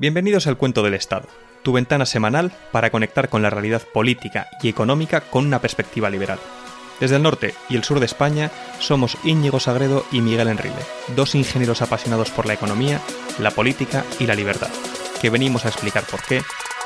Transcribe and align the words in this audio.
Bienvenidos 0.00 0.46
al 0.46 0.56
Cuento 0.56 0.84
del 0.84 0.94
Estado, 0.94 1.26
tu 1.64 1.72
ventana 1.72 2.06
semanal 2.06 2.52
para 2.70 2.90
conectar 2.90 3.28
con 3.28 3.42
la 3.42 3.50
realidad 3.50 3.82
política 3.82 4.46
y 4.62 4.68
económica 4.68 5.22
con 5.22 5.44
una 5.44 5.58
perspectiva 5.58 6.08
liberal. 6.08 6.38
Desde 7.00 7.16
el 7.16 7.24
norte 7.24 7.56
y 7.68 7.74
el 7.74 7.82
sur 7.82 7.98
de 7.98 8.06
España 8.06 8.52
somos 8.78 9.18
Íñigo 9.24 9.58
Sagredo 9.58 10.06
y 10.12 10.20
Miguel 10.20 10.46
Enrile, 10.46 10.76
dos 11.16 11.34
ingenieros 11.34 11.82
apasionados 11.82 12.30
por 12.30 12.46
la 12.46 12.54
economía, 12.54 13.00
la 13.40 13.50
política 13.50 14.04
y 14.20 14.28
la 14.28 14.36
libertad, 14.36 14.70
que 15.20 15.30
venimos 15.30 15.64
a 15.64 15.68
explicar 15.70 16.04
por 16.04 16.22
qué 16.22 16.42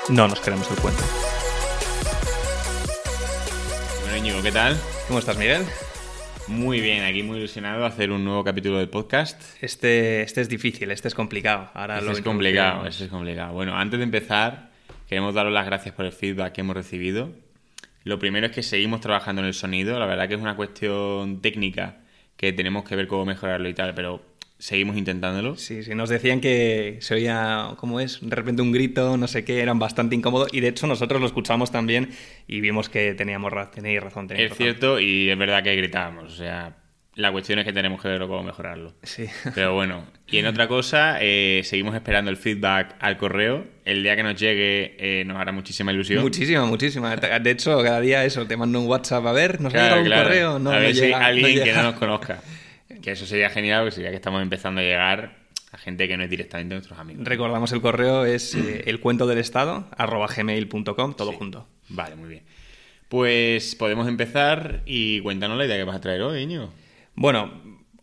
no 0.08 0.26
nos 0.26 0.40
queremos 0.40 0.70
el 0.70 0.78
cuento. 0.78 1.02
Bueno, 4.04 4.16
Íñigo, 4.16 4.40
¿qué 4.40 4.52
tal? 4.52 4.80
¿Cómo 5.06 5.18
estás, 5.18 5.36
Miguel? 5.36 5.66
Muy 6.48 6.80
bien, 6.80 7.04
aquí 7.04 7.22
muy 7.22 7.38
ilusionado 7.38 7.84
hacer 7.84 8.10
un 8.10 8.24
nuevo 8.24 8.42
capítulo 8.42 8.78
del 8.78 8.88
podcast. 8.88 9.40
Este, 9.62 10.22
este 10.22 10.40
es 10.40 10.48
difícil, 10.48 10.90
este 10.90 11.08
es 11.08 11.14
complicado. 11.14 11.70
Ahora 11.72 11.94
Este 11.94 12.06
lo 12.06 12.12
es 12.12 12.20
complicado, 12.20 12.86
este 12.86 13.04
es 13.04 13.10
complicado. 13.10 13.52
Bueno, 13.52 13.76
antes 13.76 13.98
de 13.98 14.04
empezar, 14.04 14.70
queremos 15.08 15.34
daros 15.34 15.52
las 15.52 15.64
gracias 15.66 15.94
por 15.94 16.04
el 16.04 16.12
feedback 16.12 16.52
que 16.52 16.60
hemos 16.62 16.76
recibido. 16.76 17.30
Lo 18.04 18.18
primero 18.18 18.46
es 18.46 18.52
que 18.52 18.62
seguimos 18.62 19.00
trabajando 19.00 19.42
en 19.42 19.48
el 19.48 19.54
sonido. 19.54 19.98
La 19.98 20.06
verdad 20.06 20.28
que 20.28 20.34
es 20.34 20.40
una 20.40 20.56
cuestión 20.56 21.40
técnica 21.40 21.98
que 22.36 22.52
tenemos 22.52 22.84
que 22.84 22.96
ver 22.96 23.06
cómo 23.06 23.24
mejorarlo 23.24 23.68
y 23.68 23.74
tal, 23.74 23.94
pero 23.94 24.22
seguimos 24.62 24.96
intentándolo. 24.96 25.56
Sí, 25.56 25.82
sí, 25.82 25.92
nos 25.94 26.08
decían 26.08 26.40
que 26.40 26.98
se 27.00 27.14
oía, 27.14 27.70
¿cómo 27.78 27.98
es? 27.98 28.18
De 28.22 28.36
repente 28.36 28.62
un 28.62 28.70
grito, 28.70 29.16
no 29.16 29.26
sé 29.26 29.44
qué, 29.44 29.60
eran 29.60 29.80
bastante 29.80 30.14
incómodos 30.14 30.48
y 30.54 30.60
de 30.60 30.68
hecho 30.68 30.86
nosotros 30.86 31.20
lo 31.20 31.26
escuchamos 31.26 31.72
también 31.72 32.10
y 32.46 32.60
vimos 32.60 32.88
que 32.88 33.14
teníamos 33.14 33.52
ra- 33.52 33.72
tenéis 33.72 34.00
razón. 34.00 34.28
tenéis 34.28 34.44
Es 34.46 34.50
razón. 34.52 34.64
cierto 34.64 35.00
y 35.00 35.28
es 35.30 35.36
verdad 35.36 35.64
que 35.64 35.74
gritábamos. 35.74 36.32
O 36.32 36.36
sea, 36.36 36.76
la 37.16 37.32
cuestión 37.32 37.58
es 37.58 37.64
que 37.64 37.72
tenemos 37.72 38.00
que 38.00 38.06
ver 38.06 38.20
cómo 38.20 38.44
mejorarlo. 38.44 38.94
Sí. 39.02 39.26
Pero 39.54 39.74
bueno, 39.74 40.06
y 40.28 40.38
en 40.38 40.46
otra 40.46 40.68
cosa, 40.68 41.18
eh, 41.20 41.62
seguimos 41.64 41.94
esperando 41.96 42.30
el 42.30 42.36
feedback 42.36 42.94
al 43.00 43.16
correo. 43.16 43.66
El 43.84 44.04
día 44.04 44.14
que 44.14 44.22
nos 44.22 44.36
llegue 44.40 44.94
eh, 44.98 45.24
nos 45.24 45.38
hará 45.38 45.50
muchísima 45.50 45.90
ilusión. 45.92 46.22
Muchísima, 46.22 46.64
muchísima. 46.66 47.16
De 47.16 47.50
hecho, 47.50 47.82
cada 47.82 48.00
día 48.00 48.24
eso, 48.24 48.46
te 48.46 48.56
mando 48.56 48.80
un 48.80 48.86
WhatsApp, 48.86 49.26
a 49.26 49.32
ver, 49.32 49.60
¿nos 49.60 49.74
ha 49.74 49.76
Claro, 49.76 49.96
llegado 49.96 50.00
un 50.02 50.06
claro. 50.06 50.22
correo? 50.22 50.58
No, 50.60 50.70
a 50.70 50.74
no 50.76 50.80
ver 50.80 50.94
si 50.94 51.00
llega, 51.00 51.18
no 51.18 51.24
alguien 51.24 51.46
que 51.58 51.64
llega. 51.64 51.82
no 51.82 51.90
nos 51.90 51.98
conozca. 51.98 52.40
Que 53.02 53.12
eso 53.12 53.26
sería 53.26 53.50
genial, 53.50 53.80
porque 53.82 53.96
sería 53.96 54.10
que 54.10 54.16
estamos 54.16 54.40
empezando 54.42 54.80
a 54.80 54.84
llegar 54.84 55.36
a 55.72 55.78
gente 55.78 56.06
que 56.06 56.16
no 56.16 56.22
es 56.24 56.30
directamente 56.30 56.74
nuestros 56.74 56.98
amigos. 56.98 57.24
Recordamos 57.26 57.72
el 57.72 57.80
correo, 57.80 58.24
es 58.24 58.54
eh, 58.54 58.84
el 58.86 59.00
cuento 59.00 59.26
del 59.26 59.38
estado, 59.38 59.86
arroba 59.96 60.26
gmail.com, 60.26 61.14
todo 61.14 61.30
Sí. 61.32 61.36
junto. 61.38 61.66
Vale, 61.88 62.14
muy 62.16 62.28
bien. 62.28 62.42
Pues 63.08 63.74
podemos 63.74 64.08
empezar 64.08 64.82
y 64.86 65.20
cuéntanos 65.20 65.58
la 65.58 65.66
idea 65.66 65.76
que 65.76 65.84
vas 65.84 65.96
a 65.96 66.00
traer 66.00 66.22
hoy, 66.22 66.42
Íñigo. 66.42 66.72
Bueno, 67.14 67.52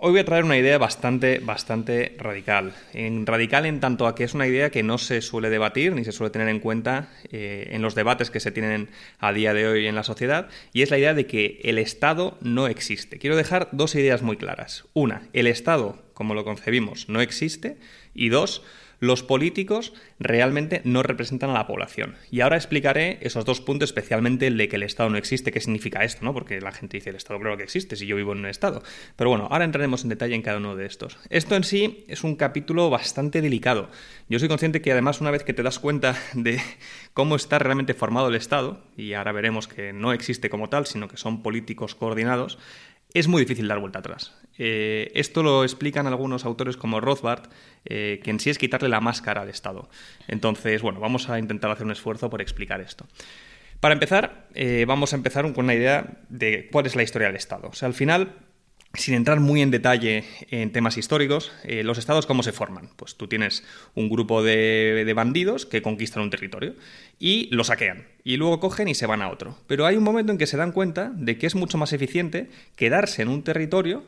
hoy 0.02 0.11
voy 0.11 0.19
a 0.22 0.25
traer 0.25 0.45
una 0.45 0.58
idea 0.58 0.78
bastante, 0.78 1.39
bastante 1.39 2.16
radical. 2.17 2.73
En 2.94 3.25
radical 3.25 3.66
en 3.66 3.81
tanto 3.81 4.08
a 4.08 4.16
que 4.16 4.23
es 4.23 4.33
una 4.33 4.47
idea 4.47 4.69
que 4.69 4.81
no 4.81 4.97
se 4.97 5.22
suele 5.22 5.50
debatir 5.50 5.94
ni 5.94 6.06
se 6.06 6.14
suele 6.14 6.31
tener 6.31 6.47
en 6.47 6.59
cuenta 6.59 7.09
eh, 7.31 7.67
en 7.72 7.81
los 7.81 7.95
debates 7.95 8.31
que 8.31 8.39
se 8.39 8.52
tienen 8.52 8.89
a 9.19 9.33
día 9.33 9.53
de 9.53 9.67
hoy 9.67 9.88
en 9.88 9.95
la 9.95 10.03
sociedad, 10.03 10.47
y 10.72 10.83
es 10.83 10.89
la 10.89 10.97
idea 10.97 11.14
de 11.14 11.28
que 11.28 11.59
el 11.64 11.78
Estado 11.78 12.38
no 12.41 12.67
existe. 12.67 13.17
Quiero 13.17 13.36
dejar 13.36 13.67
dos 13.73 13.94
ideas 13.95 14.22
muy 14.22 14.38
claras. 14.38 14.86
Una, 14.94 15.23
el 15.33 15.47
Estado, 15.47 16.02
como 16.13 16.34
lo 16.34 16.45
concebimos, 16.45 17.09
no 17.09 17.19
existe, 17.19 17.78
y 18.13 18.30
dos, 18.30 18.63
los 19.00 19.23
políticos 19.23 19.94
realmente 20.19 20.81
no 20.83 21.03
representan 21.03 21.50
a 21.52 21.53
la 21.53 21.67
población. 21.67 22.16
Y 22.31 22.42
ahora 22.42 22.58
explicaré 22.58 23.17
esos 23.22 23.45
dos 23.45 23.61
puntos, 23.61 23.89
especialmente 23.89 24.47
el 24.47 24.58
de 24.58 24.67
que 24.67 24.75
el 24.75 24.83
Estado 24.83 25.09
no 25.09 25.17
existe, 25.17 25.52
qué 25.52 25.61
significa 25.61 26.03
esto, 26.03 26.25
¿no? 26.25 26.33
Porque 26.33 26.61
la 26.61 26.72
gente 26.72 26.97
dice, 26.97 27.09
el 27.09 27.16
Estado 27.16 27.39
claro 27.39 27.58
que 27.58 27.64
existe, 27.64 27.95
si 27.95 28.06
yo 28.06 28.16
vivo 28.16 28.33
en 28.33 28.39
un 28.39 28.45
Estado. 28.47 28.83
Pero 29.16 29.30
bueno, 29.30 29.47
ahora 29.50 29.66
entraremos 29.66 30.03
en 30.03 30.09
detalle 30.09 30.36
en 30.36 30.41
cada 30.41 30.58
uno 30.58 30.75
de 30.75 30.86
estos. 30.86 31.17
Esto 31.30 31.56
en 31.56 31.64
sí 31.64 32.06
es 32.08 32.23
un 32.23 32.36
capítulo 32.36 32.89
bastante 32.89 33.41
delicado. 33.41 33.89
Yo 34.28 34.39
soy 34.39 34.47
consciente 34.47 34.81
que 34.81 34.91
además 34.91 35.22
una 35.22 35.31
vez 35.31 35.44
que 35.44 35.53
te 35.53 35.63
das 35.63 35.80
cuenta 35.80 36.16
de 36.34 36.61
cómo 37.13 37.36
está 37.36 37.59
realmente 37.59 37.94
formado 37.94 38.28
el 38.28 38.36
Estado, 38.36 38.81
y 38.97 39.13
ahora 39.13 39.31
veremos 39.31 39.67
que 39.67 39.94
no 39.94 40.13
existe 40.13 40.50
como 40.50 40.69
tal, 40.69 40.86
sino 40.86 41.08
que 41.08 41.17
son 41.17 41.41
políticos 41.41 41.96
coordinados, 41.96 42.57
es 43.13 43.28
muy 43.28 43.41
difícil 43.41 43.68
dar 43.68 43.79
vuelta 43.79 44.00
atrás. 44.00 44.35
Eh, 44.59 45.12
esto 45.16 45.42
lo 45.42 45.64
explican 45.64 46.06
algunos 46.06 46.46
autores 46.46 46.78
como 46.78 47.00
Rothbard, 47.00 47.50
eh, 47.86 48.20
que 48.24 48.30
en 48.30 48.40
sí 48.40 48.52
es 48.52 48.59
quitarle 48.59 48.90
la 48.90 49.00
máscara 49.02 49.42
al 49.42 49.50
Estado. 49.50 49.90
Entonces, 50.28 50.84
bueno, 50.84 51.00
vamos 51.00 51.30
a 51.30 51.40
intentar 51.40 51.72
hacer 51.72 51.86
un 51.86 51.92
esfuerzo 51.92 52.30
por 52.30 52.42
explicar 52.42 52.81
esto. 52.81 53.08
Para 53.80 53.94
empezar, 53.94 54.47
eh, 54.56 54.84
vamos 54.86 55.14
a 55.14 55.16
empezar 55.16 55.52
con 55.53 55.64
una 55.66 55.74
idea 55.74 56.20
de 56.28 56.68
cuál 56.72 56.86
es 56.86 56.96
la 56.96 57.03
historia 57.03 57.28
del 57.28 57.38
Estado. 57.38 57.70
O 57.70 57.74
sea, 57.74 57.88
al 57.88 57.94
final, 57.94 58.34
sin 58.94 59.14
entrar 59.14 59.40
muy 59.40 59.62
en 59.62 59.72
detalle 59.72 60.25
en 60.50 60.74
temas 60.74 60.97
históricos, 60.97 61.53
eh, 61.64 61.84
los 61.84 61.97
estados 61.97 62.26
cómo 62.26 62.44
se 62.44 62.52
forman. 62.52 62.90
Pues 62.97 63.16
tú 63.16 63.30
tienes 63.30 63.64
un 63.96 64.09
grupo 64.09 64.44
de, 64.44 65.03
de 65.06 65.14
bandidos 65.14 65.66
que 65.66 65.81
conquistan 65.81 66.24
un 66.24 66.30
territorio 66.30 66.76
y 67.20 67.47
lo 67.56 67.64
saquean. 67.64 68.06
Y 68.26 68.36
luego 68.36 68.59
cogen 68.59 68.90
y 68.90 68.96
se 68.96 69.06
van 69.06 69.22
a 69.22 69.30
otro. 69.30 69.58
Pero 69.68 69.86
hay 69.86 69.96
un 69.96 70.03
momento 70.03 70.34
en 70.34 70.38
que 70.38 70.47
se 70.47 70.58
dan 70.58 70.74
cuenta 70.74 71.14
de 71.16 71.38
que 71.38 71.47
es 71.47 71.56
mucho 71.56 71.78
más 71.78 71.94
eficiente 71.94 72.50
quedarse 72.76 73.22
en 73.22 73.30
un 73.30 73.44
territorio, 73.44 74.03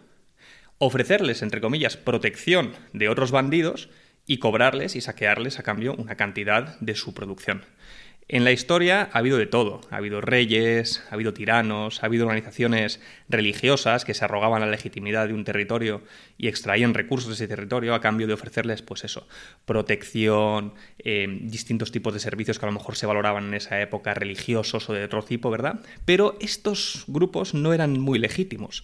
ofrecerles, 0.83 1.43
entre 1.43 1.61
comillas, 1.61 1.95
protección 1.95 2.73
de 2.91 3.07
otros 3.07 3.29
bandidos 3.29 3.89
y 4.25 4.39
cobrarles 4.39 4.95
y 4.95 5.01
saquearles 5.01 5.59
a 5.59 5.63
cambio 5.63 5.93
una 5.95 6.15
cantidad 6.15 6.79
de 6.79 6.95
su 6.95 7.13
producción. 7.13 7.61
En 8.27 8.45
la 8.45 8.51
historia 8.51 9.09
ha 9.13 9.19
habido 9.19 9.37
de 9.37 9.45
todo. 9.45 9.81
Ha 9.91 9.97
habido 9.97 10.21
reyes, 10.21 11.03
ha 11.11 11.15
habido 11.15 11.33
tiranos, 11.33 12.01
ha 12.01 12.07
habido 12.07 12.25
organizaciones 12.25 12.99
religiosas 13.29 14.05
que 14.05 14.15
se 14.15 14.25
arrogaban 14.25 14.61
la 14.61 14.67
legitimidad 14.67 15.27
de 15.27 15.35
un 15.35 15.43
territorio 15.43 16.01
y 16.37 16.47
extraían 16.47 16.95
recursos 16.95 17.27
de 17.27 17.35
ese 17.35 17.47
territorio 17.47 17.93
a 17.93 18.01
cambio 18.01 18.25
de 18.25 18.33
ofrecerles, 18.33 18.81
pues 18.81 19.03
eso, 19.03 19.27
protección, 19.65 20.73
eh, 20.97 21.27
distintos 21.41 21.91
tipos 21.91 22.13
de 22.13 22.21
servicios 22.21 22.57
que 22.57 22.65
a 22.65 22.69
lo 22.69 22.73
mejor 22.73 22.95
se 22.95 23.05
valoraban 23.05 23.49
en 23.49 23.53
esa 23.53 23.81
época, 23.81 24.15
religiosos 24.15 24.89
o 24.89 24.93
de 24.93 25.03
otro 25.03 25.21
tipo, 25.23 25.51
¿verdad? 25.51 25.81
Pero 26.05 26.37
estos 26.39 27.03
grupos 27.07 27.53
no 27.53 27.73
eran 27.73 27.99
muy 27.99 28.17
legítimos. 28.17 28.83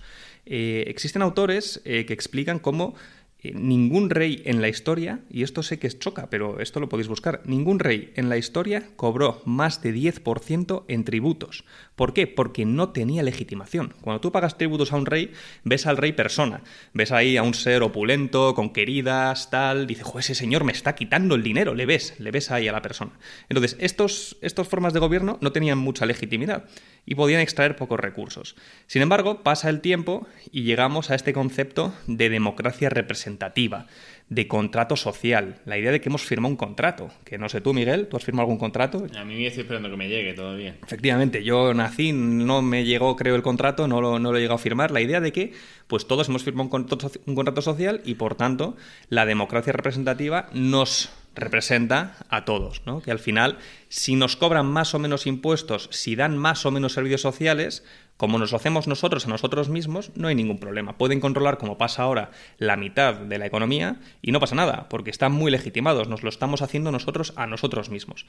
Eh, 0.49 0.85
existen 0.87 1.21
autores 1.21 1.81
eh, 1.83 2.05
que 2.05 2.13
explican 2.13 2.59
cómo 2.59 2.95
eh, 3.39 3.51
ningún 3.53 4.09
rey 4.09 4.41
en 4.45 4.61
la 4.61 4.69
historia, 4.69 5.19
y 5.29 5.43
esto 5.43 5.61
sé 5.61 5.77
que 5.77 5.89
choca, 5.89 6.29
pero 6.29 6.59
esto 6.59 6.79
lo 6.79 6.89
podéis 6.89 7.07
buscar, 7.07 7.41
ningún 7.45 7.79
rey 7.79 8.11
en 8.15 8.29
la 8.29 8.37
historia 8.37 8.89
cobró 8.95 9.41
más 9.45 9.81
de 9.81 9.93
10% 9.93 10.85
en 10.87 11.03
tributos. 11.03 11.65
¿Por 11.97 12.13
qué? 12.13 12.27
Porque 12.27 12.63
no 12.63 12.89
tenía 12.89 13.23
legitimación. 13.23 13.95
Cuando 14.01 14.21
tú 14.21 14.31
pagas 14.31 14.55
tributos 14.55 14.93
a 14.93 14.97
un 14.97 15.07
rey, 15.07 15.31
ves 15.63 15.87
al 15.87 15.97
rey 15.97 16.13
persona, 16.13 16.61
ves 16.93 17.11
ahí 17.11 17.37
a 17.37 17.41
un 17.41 17.55
ser 17.55 17.81
opulento, 17.81 18.53
con 18.53 18.71
queridas, 18.71 19.49
tal, 19.49 19.87
dice, 19.87 20.03
jo, 20.03 20.19
ese 20.19 20.35
señor 20.35 20.63
me 20.63 20.73
está 20.73 20.93
quitando 20.93 21.33
el 21.33 21.41
dinero, 21.41 21.73
le 21.73 21.87
ves, 21.87 22.13
le 22.19 22.29
ves 22.29 22.51
ahí 22.51 22.67
a 22.67 22.71
la 22.71 22.83
persona. 22.83 23.13
Entonces, 23.49 23.77
estos, 23.79 24.37
estas 24.41 24.67
formas 24.67 24.93
de 24.93 24.99
gobierno 24.99 25.39
no 25.41 25.51
tenían 25.51 25.79
mucha 25.79 26.05
legitimidad 26.05 26.65
y 27.03 27.15
podían 27.15 27.41
extraer 27.41 27.75
pocos 27.75 27.99
recursos. 27.99 28.55
Sin 28.85 29.01
embargo, 29.01 29.41
pasa 29.41 29.67
el 29.67 29.81
tiempo 29.81 30.27
y 30.51 30.63
llegamos 30.63 31.09
a 31.09 31.15
este 31.15 31.33
concepto 31.33 31.95
de 32.05 32.29
democracia 32.29 32.89
representativa, 32.91 33.87
de 34.29 34.47
contrato 34.47 34.97
social, 34.97 35.61
la 35.65 35.77
idea 35.77 35.91
de 35.91 36.01
que 36.01 36.09
hemos 36.09 36.23
firmado 36.23 36.51
un 36.51 36.57
contrato, 36.57 37.09
que 37.23 37.37
no 37.37 37.47
sé 37.47 37.61
tú, 37.61 37.73
Miguel, 37.73 38.07
¿tú 38.07 38.17
has 38.17 38.25
firmado 38.25 38.43
algún 38.43 38.57
contrato? 38.57 39.07
A 39.17 39.23
mí 39.23 39.45
estoy 39.45 39.63
esperando 39.63 39.89
que 39.89 39.95
me 39.95 40.09
llegue 40.09 40.33
todavía. 40.33 40.75
Efectivamente, 40.83 41.43
yo 41.43 41.73
nací, 41.73 42.11
no 42.11 42.61
me 42.61 42.83
llegó, 42.83 43.15
creo, 43.15 43.35
el 43.35 43.41
contrato, 43.41 43.87
no 43.87 44.01
lo, 44.01 44.19
no 44.19 44.31
lo 44.31 44.37
he 44.37 44.41
llegado 44.41 44.55
a 44.55 44.59
firmar. 44.59 44.91
La 44.91 44.99
idea 44.99 45.21
de 45.21 45.31
que, 45.31 45.53
pues 45.87 46.07
todos 46.07 46.27
hemos 46.27 46.43
firmado 46.43 46.63
un 46.65 46.69
contrato, 46.69 47.19
un 47.25 47.35
contrato 47.35 47.61
social 47.61 48.01
y, 48.03 48.15
por 48.15 48.35
tanto, 48.35 48.75
la 49.09 49.25
democracia 49.25 49.71
representativa 49.71 50.49
nos 50.53 51.09
representa 51.37 52.17
a 52.29 52.45
todos, 52.45 52.81
¿no? 52.85 53.01
Que 53.01 53.11
al 53.11 53.19
final, 53.19 53.59
si 53.87 54.15
nos 54.15 54.35
cobran 54.35 54.65
más 54.65 54.93
o 54.93 54.99
menos 54.99 55.27
impuestos, 55.27 55.87
si 55.91 56.15
dan 56.15 56.35
más 56.35 56.65
o 56.65 56.71
menos 56.71 56.93
servicios 56.93 57.21
sociales, 57.21 57.85
como 58.17 58.39
nos 58.39 58.51
lo 58.51 58.57
hacemos 58.57 58.87
nosotros 58.87 59.25
a 59.25 59.29
nosotros 59.29 59.69
mismos, 59.69 60.11
no 60.15 60.27
hay 60.27 60.35
ningún 60.35 60.59
problema. 60.59 60.97
Pueden 60.97 61.19
controlar, 61.19 61.57
como 61.57 61.77
pasa 61.77 62.03
ahora, 62.03 62.31
la 62.57 62.75
mitad 62.75 63.15
de 63.15 63.37
la 63.37 63.45
economía 63.45 63.99
y 64.21 64.31
no 64.31 64.39
pasa 64.39 64.55
nada, 64.55 64.89
porque 64.89 65.11
están 65.11 65.31
muy 65.31 65.51
legitimados, 65.51 66.07
nos 66.07 66.23
lo 66.23 66.29
estamos 66.29 66.61
haciendo 66.61 66.91
nosotros 66.91 67.33
a 67.35 67.45
nosotros 67.45 67.89
mismos. 67.89 68.25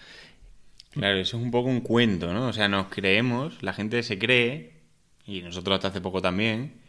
Claro, 0.91 1.17
eso 1.19 1.39
es 1.39 1.43
un 1.43 1.51
poco 1.51 1.69
un 1.69 1.81
cuento, 1.81 2.33
¿no? 2.33 2.49
O 2.49 2.53
sea, 2.53 2.69
nos 2.69 2.89
creemos, 2.89 3.63
la 3.63 3.73
gente 3.73 4.03
se 4.03 4.19
cree, 4.19 4.73
y 5.27 5.43
nosotros 5.43 5.77
hasta 5.77 5.89
hace 5.89 6.01
poco 6.01 6.21
también, 6.21 6.81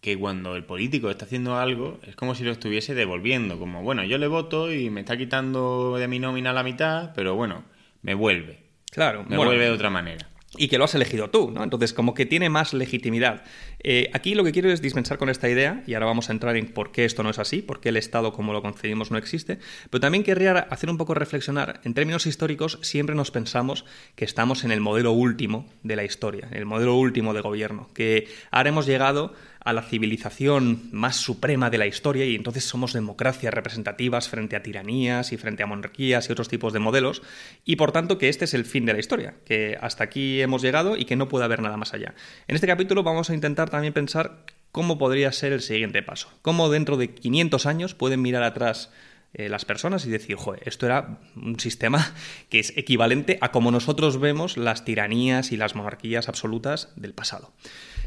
que 0.00 0.18
cuando 0.18 0.56
el 0.56 0.64
político 0.64 1.10
está 1.10 1.26
haciendo 1.26 1.56
algo 1.56 2.00
es 2.02 2.16
como 2.16 2.34
si 2.34 2.42
lo 2.42 2.50
estuviese 2.50 2.94
devolviendo, 2.94 3.58
como, 3.58 3.82
bueno, 3.82 4.04
yo 4.04 4.18
le 4.18 4.26
voto 4.26 4.72
y 4.72 4.90
me 4.90 5.00
está 5.00 5.16
quitando 5.16 5.96
de 5.96 6.08
mi 6.08 6.18
nómina 6.18 6.52
la 6.52 6.64
mitad, 6.64 7.12
pero 7.14 7.34
bueno, 7.34 7.64
me 8.02 8.14
vuelve, 8.14 8.62
Claro, 8.90 9.20
me 9.22 9.36
bueno, 9.36 9.52
vuelve 9.52 9.64
de 9.64 9.70
otra 9.70 9.88
manera. 9.88 10.28
Y 10.56 10.68
que 10.68 10.78
lo 10.78 10.84
has 10.84 10.94
elegido 10.94 11.30
tú, 11.30 11.50
¿no? 11.50 11.64
Entonces, 11.64 11.92
como 11.92 12.14
que 12.14 12.26
tiene 12.26 12.50
más 12.50 12.74
legitimidad. 12.74 13.42
Eh, 13.84 14.10
aquí 14.12 14.34
lo 14.34 14.44
que 14.44 14.52
quiero 14.52 14.70
es 14.70 14.80
dispensar 14.80 15.18
con 15.18 15.28
esta 15.28 15.48
idea, 15.48 15.82
y 15.86 15.94
ahora 15.94 16.06
vamos 16.06 16.28
a 16.28 16.32
entrar 16.32 16.56
en 16.56 16.66
por 16.66 16.92
qué 16.92 17.04
esto 17.04 17.22
no 17.22 17.30
es 17.30 17.38
así, 17.38 17.62
por 17.62 17.80
qué 17.80 17.88
el 17.88 17.96
Estado 17.96 18.32
como 18.32 18.52
lo 18.52 18.62
concebimos 18.62 19.10
no 19.10 19.18
existe, 19.18 19.58
pero 19.90 20.00
también 20.00 20.24
querría 20.24 20.52
hacer 20.52 20.90
un 20.90 20.98
poco 20.98 21.14
reflexionar, 21.14 21.80
en 21.84 21.94
términos 21.94 22.26
históricos 22.26 22.78
siempre 22.82 23.14
nos 23.14 23.30
pensamos 23.30 23.84
que 24.14 24.24
estamos 24.24 24.64
en 24.64 24.72
el 24.72 24.80
modelo 24.80 25.12
último 25.12 25.68
de 25.82 25.96
la 25.96 26.04
historia, 26.04 26.48
el 26.52 26.66
modelo 26.66 26.96
último 26.96 27.34
de 27.34 27.40
gobierno, 27.40 27.88
que 27.94 28.28
ahora 28.50 28.68
hemos 28.68 28.86
llegado 28.86 29.34
a 29.64 29.72
la 29.72 29.82
civilización 29.82 30.88
más 30.92 31.16
suprema 31.16 31.70
de 31.70 31.78
la 31.78 31.86
historia 31.86 32.24
y 32.24 32.34
entonces 32.34 32.64
somos 32.64 32.92
democracias 32.92 33.54
representativas 33.54 34.28
frente 34.28 34.56
a 34.56 34.62
tiranías 34.62 35.32
y 35.32 35.36
frente 35.36 35.62
a 35.62 35.66
monarquías 35.66 36.28
y 36.28 36.32
otros 36.32 36.48
tipos 36.48 36.72
de 36.72 36.80
modelos 36.80 37.22
y 37.64 37.76
por 37.76 37.92
tanto 37.92 38.18
que 38.18 38.28
este 38.28 38.44
es 38.44 38.54
el 38.54 38.64
fin 38.64 38.86
de 38.86 38.92
la 38.92 38.98
historia, 38.98 39.34
que 39.44 39.78
hasta 39.80 40.04
aquí 40.04 40.40
hemos 40.40 40.62
llegado 40.62 40.96
y 40.96 41.04
que 41.04 41.16
no 41.16 41.28
puede 41.28 41.44
haber 41.44 41.62
nada 41.62 41.76
más 41.76 41.94
allá. 41.94 42.14
En 42.48 42.56
este 42.56 42.66
capítulo 42.66 43.02
vamos 43.02 43.30
a 43.30 43.34
intentar 43.34 43.70
también 43.72 43.92
pensar 43.92 44.44
cómo 44.70 44.98
podría 44.98 45.32
ser 45.32 45.52
el 45.52 45.60
siguiente 45.60 46.02
paso, 46.02 46.30
cómo 46.42 46.70
dentro 46.70 46.96
de 46.96 47.14
500 47.14 47.66
años 47.66 47.94
pueden 47.94 48.22
mirar 48.22 48.42
atrás 48.42 48.90
eh, 49.34 49.48
las 49.48 49.64
personas 49.64 50.04
y 50.06 50.10
decir, 50.10 50.36
esto 50.64 50.86
era 50.86 51.18
un 51.36 51.58
sistema 51.58 52.14
que 52.48 52.60
es 52.60 52.76
equivalente 52.76 53.38
a 53.40 53.50
como 53.50 53.70
nosotros 53.70 54.20
vemos 54.20 54.56
las 54.56 54.84
tiranías 54.84 55.52
y 55.52 55.56
las 55.56 55.74
monarquías 55.74 56.28
absolutas 56.28 56.92
del 56.96 57.14
pasado. 57.14 57.52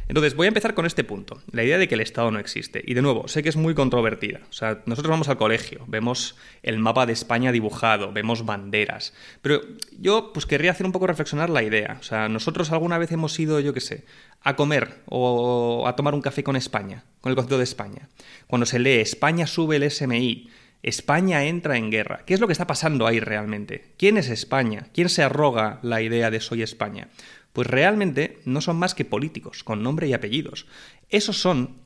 Entonces, 0.07 0.35
voy 0.35 0.45
a 0.45 0.49
empezar 0.49 0.75
con 0.75 0.85
este 0.85 1.03
punto, 1.03 1.41
la 1.51 1.63
idea 1.63 1.77
de 1.77 1.87
que 1.87 1.95
el 1.95 2.01
Estado 2.01 2.29
no 2.29 2.39
existe. 2.39 2.83
Y 2.85 2.93
de 2.93 3.01
nuevo, 3.01 3.27
sé 3.27 3.41
que 3.41 3.49
es 3.49 3.55
muy 3.55 3.73
controvertida. 3.73 4.41
O 4.49 4.53
sea, 4.53 4.83
nosotros 4.85 5.09
vamos 5.09 5.29
al 5.29 5.37
colegio, 5.37 5.83
vemos 5.87 6.35
el 6.61 6.77
mapa 6.77 7.05
de 7.05 7.13
España 7.13 7.51
dibujado, 7.51 8.11
vemos 8.13 8.45
banderas. 8.45 9.13
Pero 9.41 9.61
yo, 9.99 10.31
pues, 10.31 10.45
querría 10.45 10.71
hacer 10.71 10.85
un 10.85 10.91
poco 10.91 11.07
reflexionar 11.07 11.49
la 11.49 11.63
idea. 11.63 11.97
O 11.99 12.03
sea, 12.03 12.29
nosotros 12.29 12.71
alguna 12.71 12.97
vez 12.99 13.11
hemos 13.11 13.39
ido, 13.39 13.59
yo 13.59 13.73
qué 13.73 13.81
sé, 13.81 14.05
a 14.41 14.55
comer 14.55 15.01
o 15.07 15.87
a 15.87 15.95
tomar 15.95 16.13
un 16.13 16.21
café 16.21 16.43
con 16.43 16.55
España, 16.55 17.03
con 17.21 17.31
el 17.31 17.35
concepto 17.35 17.57
de 17.57 17.63
España. 17.63 18.09
Cuando 18.45 18.67
se 18.67 18.77
lee 18.77 18.99
España 18.99 19.47
sube 19.47 19.77
el 19.77 19.89
SMI, 19.89 20.49
España 20.83 21.45
entra 21.45 21.77
en 21.77 21.89
guerra. 21.89 22.21
¿Qué 22.27 22.35
es 22.35 22.39
lo 22.39 22.45
que 22.45 22.53
está 22.53 22.67
pasando 22.67 23.07
ahí 23.07 23.19
realmente? 23.19 23.93
¿Quién 23.97 24.17
es 24.17 24.29
España? 24.29 24.85
¿Quién 24.93 25.09
se 25.09 25.23
arroga 25.23 25.79
la 25.81 26.03
idea 26.03 26.29
de 26.29 26.39
soy 26.39 26.61
España? 26.61 27.07
Pues 27.55 27.69
realmente 27.69 28.41
no 28.43 28.59
son 28.59 28.75
más 28.75 28.93
que 28.93 29.05
políticos, 29.05 29.63
con 29.63 29.81
nombre 29.81 30.09
y 30.09 30.13
apellidos. 30.13 30.67
Esos 31.09 31.37
son 31.37 31.77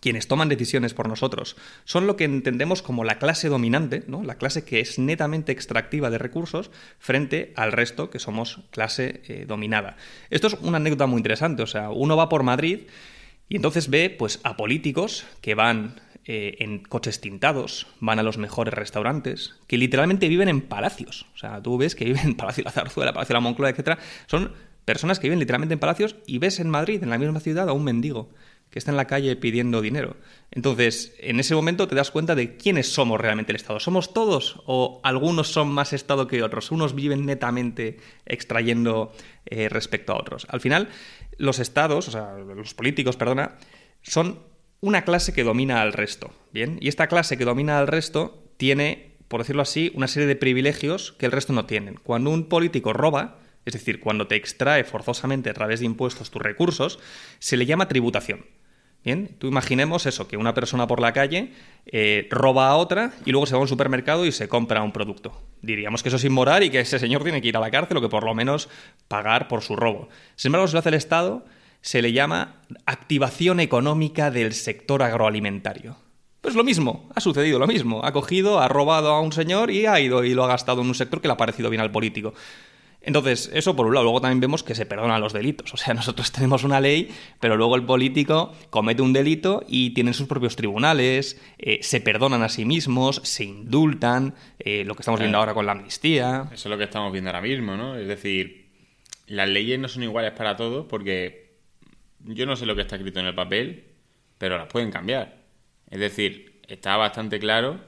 quienes 0.00 0.28
toman 0.28 0.48
decisiones 0.48 0.94
por 0.94 1.08
nosotros. 1.08 1.56
Son 1.84 2.06
lo 2.06 2.14
que 2.14 2.22
entendemos 2.22 2.82
como 2.82 3.02
la 3.02 3.18
clase 3.18 3.48
dominante, 3.48 4.04
¿no? 4.06 4.22
la 4.22 4.36
clase 4.36 4.64
que 4.64 4.78
es 4.78 5.00
netamente 5.00 5.50
extractiva 5.50 6.08
de 6.08 6.18
recursos 6.18 6.70
frente 7.00 7.52
al 7.56 7.72
resto 7.72 8.10
que 8.10 8.20
somos 8.20 8.60
clase 8.70 9.22
eh, 9.26 9.44
dominada. 9.44 9.96
Esto 10.30 10.46
es 10.46 10.54
una 10.60 10.76
anécdota 10.76 11.08
muy 11.08 11.18
interesante. 11.18 11.64
O 11.64 11.66
sea, 11.66 11.90
uno 11.90 12.16
va 12.16 12.28
por 12.28 12.44
Madrid 12.44 12.82
y 13.48 13.56
entonces 13.56 13.90
ve 13.90 14.14
pues, 14.16 14.38
a 14.44 14.56
políticos 14.56 15.26
que 15.40 15.56
van 15.56 16.00
eh, 16.26 16.62
en 16.62 16.80
coches 16.80 17.22
tintados, 17.22 17.86
van 18.00 18.18
a 18.18 18.22
los 18.22 18.36
mejores 18.36 18.74
restaurantes, 18.74 19.56
que 19.66 19.78
literalmente 19.78 20.28
viven 20.28 20.48
en 20.48 20.60
palacios. 20.60 21.26
O 21.34 21.38
sea, 21.38 21.60
tú 21.62 21.78
ves 21.78 21.94
que 21.94 22.04
viven 22.04 22.26
en 22.26 22.36
Palacio 22.36 22.62
de 22.62 22.66
la 22.66 22.72
Zarzuela, 22.72 23.12
Palacio 23.14 23.32
de 23.32 23.36
la 23.38 23.40
Moncloa, 23.40 23.70
etc. 23.70 23.98
Son 24.26 24.52
personas 24.92 25.18
que 25.18 25.26
viven 25.26 25.38
literalmente 25.38 25.74
en 25.74 25.80
palacios 25.80 26.16
y 26.26 26.38
ves 26.38 26.60
en 26.60 26.70
Madrid, 26.70 27.02
en 27.02 27.10
la 27.10 27.18
misma 27.18 27.40
ciudad, 27.40 27.68
a 27.68 27.72
un 27.72 27.84
mendigo 27.84 28.30
que 28.70 28.78
está 28.78 28.90
en 28.90 28.96
la 28.96 29.06
calle 29.06 29.36
pidiendo 29.36 29.82
dinero. 29.82 30.16
Entonces, 30.50 31.14
en 31.18 31.40
ese 31.40 31.54
momento 31.54 31.88
te 31.88 31.94
das 31.94 32.10
cuenta 32.10 32.34
de 32.34 32.56
quiénes 32.56 32.90
somos 32.90 33.20
realmente 33.20 33.52
el 33.52 33.56
Estado. 33.56 33.80
¿Somos 33.80 34.14
todos 34.14 34.62
o 34.64 35.00
algunos 35.04 35.48
son 35.48 35.68
más 35.68 35.92
Estado 35.92 36.26
que 36.26 36.42
otros? 36.42 36.70
Unos 36.70 36.94
viven 36.94 37.26
netamente 37.26 37.98
extrayendo 38.24 39.12
eh, 39.44 39.68
respecto 39.68 40.12
a 40.14 40.18
otros. 40.18 40.46
Al 40.48 40.60
final, 40.60 40.88
los 41.36 41.58
Estados, 41.58 42.08
o 42.08 42.10
sea, 42.10 42.38
los 42.38 42.72
políticos, 42.72 43.16
perdona, 43.16 43.58
son 44.02 44.40
una 44.80 45.02
clase 45.02 45.34
que 45.34 45.44
domina 45.44 45.82
al 45.82 45.92
resto. 45.92 46.30
Bien, 46.52 46.78
y 46.80 46.88
esta 46.88 47.08
clase 47.08 47.36
que 47.36 47.44
domina 47.44 47.78
al 47.78 47.88
resto 47.88 48.42
tiene, 48.56 49.16
por 49.28 49.40
decirlo 49.40 49.62
así, 49.62 49.92
una 49.94 50.08
serie 50.08 50.26
de 50.26 50.36
privilegios 50.36 51.12
que 51.12 51.26
el 51.26 51.32
resto 51.32 51.52
no 51.52 51.66
tienen. 51.66 52.00
Cuando 52.02 52.30
un 52.30 52.48
político 52.48 52.92
roba, 52.92 53.38
es 53.68 53.74
decir, 53.74 54.00
cuando 54.00 54.26
te 54.26 54.36
extrae 54.36 54.84
forzosamente 54.84 55.50
a 55.50 55.54
través 55.54 55.80
de 55.80 55.86
impuestos 55.86 56.30
tus 56.30 56.42
recursos, 56.42 56.98
se 57.38 57.56
le 57.56 57.66
llama 57.66 57.88
tributación. 57.88 58.44
Bien, 59.04 59.36
tú 59.38 59.46
imaginemos 59.46 60.06
eso, 60.06 60.26
que 60.26 60.36
una 60.36 60.54
persona 60.54 60.86
por 60.86 61.00
la 61.00 61.12
calle 61.12 61.52
eh, 61.86 62.26
roba 62.30 62.68
a 62.68 62.76
otra 62.76 63.12
y 63.24 63.30
luego 63.30 63.46
se 63.46 63.54
va 63.54 63.58
a 63.58 63.62
un 63.62 63.68
supermercado 63.68 64.26
y 64.26 64.32
se 64.32 64.48
compra 64.48 64.82
un 64.82 64.92
producto. 64.92 65.40
Diríamos 65.62 66.02
que 66.02 66.08
eso 66.08 66.16
es 66.16 66.24
inmoral 66.24 66.64
y 66.64 66.70
que 66.70 66.80
ese 66.80 66.98
señor 66.98 67.22
tiene 67.22 67.40
que 67.40 67.48
ir 67.48 67.56
a 67.56 67.60
la 67.60 67.70
cárcel 67.70 67.96
o 67.96 68.00
que 68.00 68.08
por 68.08 68.24
lo 68.24 68.34
menos 68.34 68.68
pagar 69.06 69.48
por 69.48 69.62
su 69.62 69.76
robo. 69.76 70.08
Sin 70.34 70.48
embargo, 70.48 70.66
si 70.66 70.72
lo 70.72 70.80
hace 70.80 70.88
el 70.88 70.96
Estado, 70.96 71.44
se 71.80 72.02
le 72.02 72.12
llama 72.12 72.56
activación 72.86 73.60
económica 73.60 74.30
del 74.30 74.52
sector 74.52 75.02
agroalimentario. 75.02 75.96
Pues 76.40 76.54
lo 76.54 76.64
mismo, 76.64 77.08
ha 77.14 77.20
sucedido 77.20 77.58
lo 77.58 77.66
mismo. 77.66 78.04
Ha 78.04 78.12
cogido, 78.12 78.60
ha 78.60 78.68
robado 78.68 79.12
a 79.12 79.20
un 79.20 79.32
señor 79.32 79.70
y 79.70 79.86
ha 79.86 80.00
ido 80.00 80.24
y 80.24 80.34
lo 80.34 80.44
ha 80.44 80.48
gastado 80.48 80.82
en 80.82 80.88
un 80.88 80.94
sector 80.94 81.20
que 81.20 81.28
le 81.28 81.34
ha 81.34 81.36
parecido 81.36 81.70
bien 81.70 81.82
al 81.82 81.90
político. 81.90 82.34
Entonces, 83.00 83.50
eso 83.54 83.76
por 83.76 83.86
un 83.86 83.94
lado. 83.94 84.04
Luego 84.04 84.20
también 84.20 84.40
vemos 84.40 84.62
que 84.62 84.74
se 84.74 84.84
perdonan 84.84 85.20
los 85.20 85.32
delitos. 85.32 85.72
O 85.72 85.76
sea, 85.76 85.94
nosotros 85.94 86.32
tenemos 86.32 86.64
una 86.64 86.80
ley, 86.80 87.10
pero 87.40 87.56
luego 87.56 87.76
el 87.76 87.84
político 87.84 88.52
comete 88.70 89.02
un 89.02 89.12
delito 89.12 89.64
y 89.66 89.90
tienen 89.90 90.14
sus 90.14 90.26
propios 90.26 90.56
tribunales, 90.56 91.40
eh, 91.58 91.78
se 91.82 92.00
perdonan 92.00 92.42
a 92.42 92.48
sí 92.48 92.64
mismos, 92.64 93.20
se 93.24 93.44
indultan, 93.44 94.34
eh, 94.58 94.84
lo 94.84 94.94
que 94.94 95.02
estamos 95.02 95.20
viendo 95.20 95.38
ahora 95.38 95.54
con 95.54 95.66
la 95.66 95.72
amnistía. 95.72 96.48
Eso 96.52 96.68
es 96.68 96.70
lo 96.70 96.78
que 96.78 96.84
estamos 96.84 97.12
viendo 97.12 97.30
ahora 97.30 97.42
mismo, 97.42 97.76
¿no? 97.76 97.96
Es 97.96 98.08
decir, 98.08 98.68
las 99.26 99.48
leyes 99.48 99.78
no 99.78 99.88
son 99.88 100.02
iguales 100.02 100.32
para 100.32 100.56
todos 100.56 100.86
porque 100.86 101.48
yo 102.20 102.46
no 102.46 102.56
sé 102.56 102.66
lo 102.66 102.74
que 102.74 102.82
está 102.82 102.96
escrito 102.96 103.20
en 103.20 103.26
el 103.26 103.34
papel, 103.34 103.84
pero 104.38 104.58
las 104.58 104.68
pueden 104.68 104.90
cambiar. 104.90 105.38
Es 105.90 106.00
decir, 106.00 106.60
está 106.66 106.96
bastante 106.96 107.38
claro, 107.38 107.80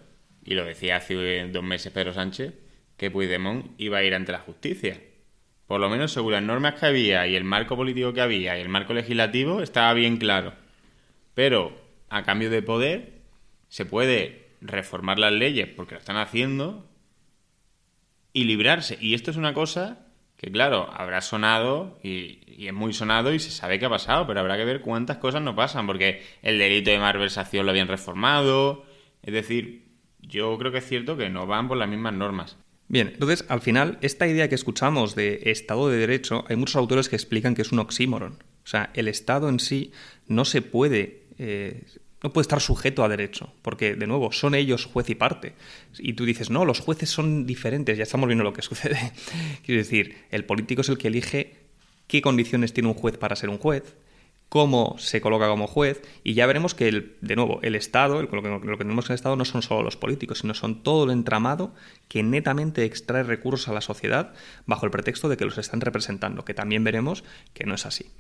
y 0.45 0.55
lo 0.55 0.65
decía 0.65 0.97
hace 0.97 1.49
dos 1.49 1.63
meses 1.63 1.93
Pedro 1.93 2.13
Sánchez, 2.13 2.55
que 3.01 3.11
Puigdemont 3.11 3.65
iba 3.79 3.97
a 3.97 4.03
ir 4.03 4.15
ante 4.15 4.31
la 4.31 4.41
justicia. 4.41 5.01
Por 5.67 5.81
lo 5.81 5.89
menos 5.89 6.13
según 6.13 6.33
las 6.33 6.43
normas 6.43 6.75
que 6.75 6.85
había 6.85 7.27
y 7.27 7.35
el 7.35 7.45
marco 7.45 7.75
político 7.75 8.13
que 8.13 8.21
había 8.21 8.59
y 8.59 8.61
el 8.61 8.69
marco 8.69 8.93
legislativo 8.93 9.63
estaba 9.63 9.95
bien 9.95 10.19
claro. 10.19 10.53
Pero 11.33 11.81
a 12.11 12.25
cambio 12.25 12.51
de 12.51 12.61
poder 12.61 13.23
se 13.69 13.87
puede 13.87 14.51
reformar 14.61 15.19
las 15.19 15.33
leyes 15.33 15.67
porque 15.67 15.95
lo 15.95 15.99
están 16.01 16.19
haciendo 16.19 16.91
y 18.35 18.45
librarse. 18.45 18.99
Y 19.01 19.15
esto 19.15 19.31
es 19.31 19.39
una 19.39 19.55
cosa 19.55 20.07
que, 20.37 20.53
claro, 20.53 20.91
habrá 20.93 21.23
sonado 21.23 21.99
y, 22.03 22.67
es 22.67 22.75
muy 22.75 22.93
sonado 22.93 23.33
y 23.33 23.39
se 23.39 23.51
sabe 23.51 23.79
qué 23.79 23.87
ha 23.87 23.89
pasado, 23.89 24.27
pero 24.27 24.41
habrá 24.41 24.59
que 24.59 24.67
ver 24.67 24.83
cuántas 24.83 25.17
cosas 25.17 25.41
no 25.41 25.57
pasan 25.57 25.87
porque 25.87 26.23
el 26.43 26.59
delito 26.59 26.91
de 26.91 26.99
malversación 26.99 27.65
lo 27.65 27.71
habían 27.71 27.89
reformado. 27.89 28.85
Es 29.23 29.33
decir, 29.33 29.87
yo 30.19 30.59
creo 30.59 30.71
que 30.71 30.79
es 30.79 30.87
cierto 30.87 31.17
que 31.17 31.31
no 31.31 31.47
van 31.47 31.67
por 31.67 31.79
las 31.79 31.89
mismas 31.89 32.13
normas. 32.13 32.59
Bien, 32.91 33.11
entonces 33.15 33.45
al 33.47 33.61
final, 33.61 33.99
esta 34.01 34.27
idea 34.27 34.49
que 34.49 34.57
escuchamos 34.57 35.15
de 35.15 35.43
Estado 35.45 35.89
de 35.89 35.97
Derecho, 35.97 36.45
hay 36.49 36.57
muchos 36.57 36.75
autores 36.75 37.09
que 37.09 37.15
explican 37.15 37.55
que 37.55 37.63
es 37.63 37.71
un 37.71 37.79
oxímoron. 37.79 38.33
O 38.65 38.67
sea, 38.67 38.91
el 38.95 39.07
Estado 39.07 39.49
en 39.49 39.61
sí 39.61 39.93
no 40.27 40.45
se 40.45 40.61
puede. 40.61 41.23
Eh, 41.39 41.85
no 42.21 42.33
puede 42.33 42.43
estar 42.43 42.61
sujeto 42.61 43.05
a 43.05 43.09
derecho, 43.09 43.55
porque, 43.63 43.95
de 43.95 44.07
nuevo, 44.09 44.33
son 44.33 44.57
ellos 44.57 44.87
juez 44.87 45.09
y 45.09 45.15
parte. 45.15 45.55
Y 45.99 46.15
tú 46.15 46.25
dices, 46.25 46.51
no, 46.51 46.65
los 46.65 46.81
jueces 46.81 47.09
son 47.09 47.47
diferentes, 47.47 47.97
ya 47.97 48.03
estamos 48.03 48.27
viendo 48.27 48.43
lo 48.43 48.53
que 48.53 48.61
sucede. 48.71 49.13
Quiero 49.65 49.81
decir, 49.81 50.17
el 50.33 50.45
político 50.45 50.81
es 50.81 50.89
el 50.89 50.99
que 50.99 51.09
elige 51.09 51.55
qué 52.09 52.21
condiciones 52.21 52.73
tiene 52.73 52.89
un 52.89 52.95
juez 52.95 53.17
para 53.17 53.37
ser 53.37 53.51
un 53.51 53.59
juez, 53.59 53.95
cómo 54.51 54.97
se 54.99 55.21
coloca 55.21 55.49
como 55.49 55.69
juez 55.69 56.03
y 56.25 56.35
ya 56.35 56.45
veremos 56.45 56.75
que, 56.75 56.89
el, 56.89 57.17
de 57.21 57.37
nuevo, 57.37 57.61
el 57.63 57.77
Estado, 57.77 58.21
lo 58.21 58.29
que, 58.29 58.49
lo 58.49 58.61
que 58.61 58.85
tenemos 58.85 59.07
en 59.07 59.13
el 59.13 59.15
Estado 59.15 59.37
no 59.37 59.45
son 59.45 59.63
solo 59.63 59.83
los 59.83 59.97
políticos, 59.97 60.41
sino 60.41 60.55
son 60.55 60.83
todo 60.83 61.05
el 61.05 61.13
entramado 61.13 61.73
que 62.09 62.25
netamente 62.25 62.85
extrae 62.85 63.23
recursos 63.23 63.69
a 63.69 63.73
la 63.73 63.81
sociedad 63.81 64.35
bajo 64.67 64.85
el 64.85 64.93
pretexto 64.93 65.29
de 65.29 65.37
que 65.37 65.45
los 65.45 65.57
están 65.57 65.81
representando, 65.81 66.45
que 66.45 66.53
también 66.53 66.83
veremos 66.83 67.23
que 67.55 67.65
no 67.65 67.75
es 67.75 67.87
así. 67.87 68.11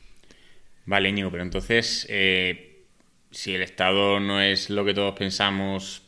Vale, 0.86 1.08
Íñigo, 1.08 1.32
pero 1.32 1.42
entonces, 1.42 2.06
eh, 2.08 2.84
si 3.32 3.52
el 3.52 3.62
Estado 3.62 4.20
no 4.20 4.40
es 4.40 4.70
lo 4.70 4.84
que 4.84 4.94
todos 4.94 5.14
pensamos, 5.18 6.02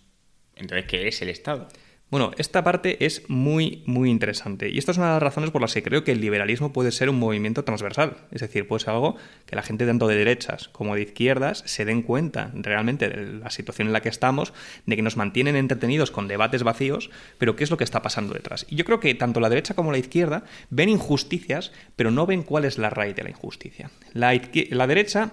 entonces, 0.54 0.86
¿qué 0.86 1.08
es 1.08 1.20
el 1.20 1.30
Estado? 1.30 1.66
Bueno, 2.12 2.32
esta 2.36 2.62
parte 2.62 3.06
es 3.06 3.22
muy, 3.30 3.82
muy 3.86 4.10
interesante. 4.10 4.68
Y 4.68 4.76
esta 4.76 4.92
es 4.92 4.98
una 4.98 5.06
de 5.06 5.12
las 5.14 5.22
razones 5.22 5.50
por 5.50 5.62
las 5.62 5.72
que 5.72 5.82
creo 5.82 6.04
que 6.04 6.12
el 6.12 6.20
liberalismo 6.20 6.70
puede 6.70 6.92
ser 6.92 7.08
un 7.08 7.18
movimiento 7.18 7.64
transversal. 7.64 8.18
Es 8.30 8.42
decir, 8.42 8.68
puede 8.68 8.80
ser 8.80 8.90
algo 8.90 9.16
que 9.46 9.56
la 9.56 9.62
gente 9.62 9.86
tanto 9.86 10.06
de 10.06 10.16
derechas 10.16 10.68
como 10.68 10.94
de 10.94 11.04
izquierdas 11.04 11.62
se 11.64 11.86
den 11.86 12.02
cuenta 12.02 12.50
realmente 12.52 13.08
de 13.08 13.38
la 13.38 13.48
situación 13.48 13.86
en 13.86 13.94
la 13.94 14.02
que 14.02 14.10
estamos, 14.10 14.52
de 14.84 14.94
que 14.94 15.00
nos 15.00 15.16
mantienen 15.16 15.56
entretenidos 15.56 16.10
con 16.10 16.28
debates 16.28 16.64
vacíos, 16.64 17.08
pero 17.38 17.56
qué 17.56 17.64
es 17.64 17.70
lo 17.70 17.78
que 17.78 17.84
está 17.84 18.02
pasando 18.02 18.34
detrás. 18.34 18.66
Y 18.68 18.76
yo 18.76 18.84
creo 18.84 19.00
que 19.00 19.14
tanto 19.14 19.40
la 19.40 19.48
derecha 19.48 19.72
como 19.72 19.90
la 19.90 19.96
izquierda 19.96 20.44
ven 20.68 20.90
injusticias, 20.90 21.72
pero 21.96 22.10
no 22.10 22.26
ven 22.26 22.42
cuál 22.42 22.66
es 22.66 22.76
la 22.76 22.90
raíz 22.90 23.16
de 23.16 23.22
la 23.22 23.30
injusticia. 23.30 23.90
La, 24.12 24.38
la 24.68 24.86
derecha 24.86 25.30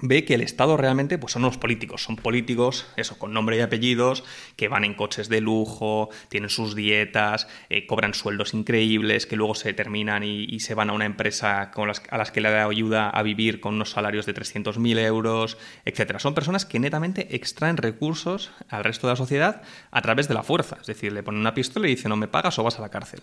ve 0.00 0.24
que 0.24 0.34
el 0.34 0.40
Estado 0.40 0.76
realmente 0.76 1.18
pues 1.18 1.32
son 1.32 1.42
los 1.42 1.56
políticos, 1.56 2.02
son 2.02 2.16
políticos, 2.16 2.86
eso, 2.96 3.18
con 3.18 3.32
nombre 3.32 3.56
y 3.56 3.60
apellidos, 3.60 4.24
que 4.56 4.68
van 4.68 4.84
en 4.84 4.94
coches 4.94 5.28
de 5.28 5.40
lujo, 5.40 6.10
tienen 6.28 6.50
sus 6.50 6.74
dietas, 6.74 7.46
eh, 7.70 7.86
cobran 7.86 8.14
sueldos 8.14 8.54
increíbles, 8.54 9.26
que 9.26 9.36
luego 9.36 9.54
se 9.54 9.72
terminan 9.72 10.22
y, 10.24 10.60
se 10.60 10.74
van 10.74 10.90
a 10.90 10.94
una 10.94 11.04
empresa 11.04 11.70
con 11.72 11.88
las, 11.88 12.02
a 12.10 12.16
las 12.16 12.30
que 12.30 12.40
le 12.40 12.50
da 12.50 12.64
ayuda 12.64 13.10
a 13.10 13.22
vivir 13.22 13.60
con 13.60 13.74
unos 13.74 13.90
salarios 13.90 14.24
de 14.24 14.34
300.000 14.34 14.98
euros, 14.98 15.58
etc. 15.84 16.18
Son 16.18 16.34
personas 16.34 16.64
que 16.64 16.78
netamente 16.78 17.36
extraen 17.36 17.76
recursos 17.76 18.50
al 18.68 18.84
resto 18.84 19.06
de 19.06 19.12
la 19.12 19.16
sociedad 19.16 19.62
a 19.90 20.02
través 20.02 20.26
de 20.28 20.34
la 20.34 20.42
fuerza, 20.42 20.78
es 20.80 20.86
decir, 20.86 21.12
le 21.12 21.22
ponen 21.22 21.40
una 21.40 21.54
pistola 21.54 21.86
y 21.86 21.90
dicen 21.90 22.08
no 22.08 22.16
me 22.16 22.28
pagas 22.28 22.58
o 22.58 22.64
vas 22.64 22.78
a 22.78 22.82
la 22.82 22.88
cárcel. 22.88 23.20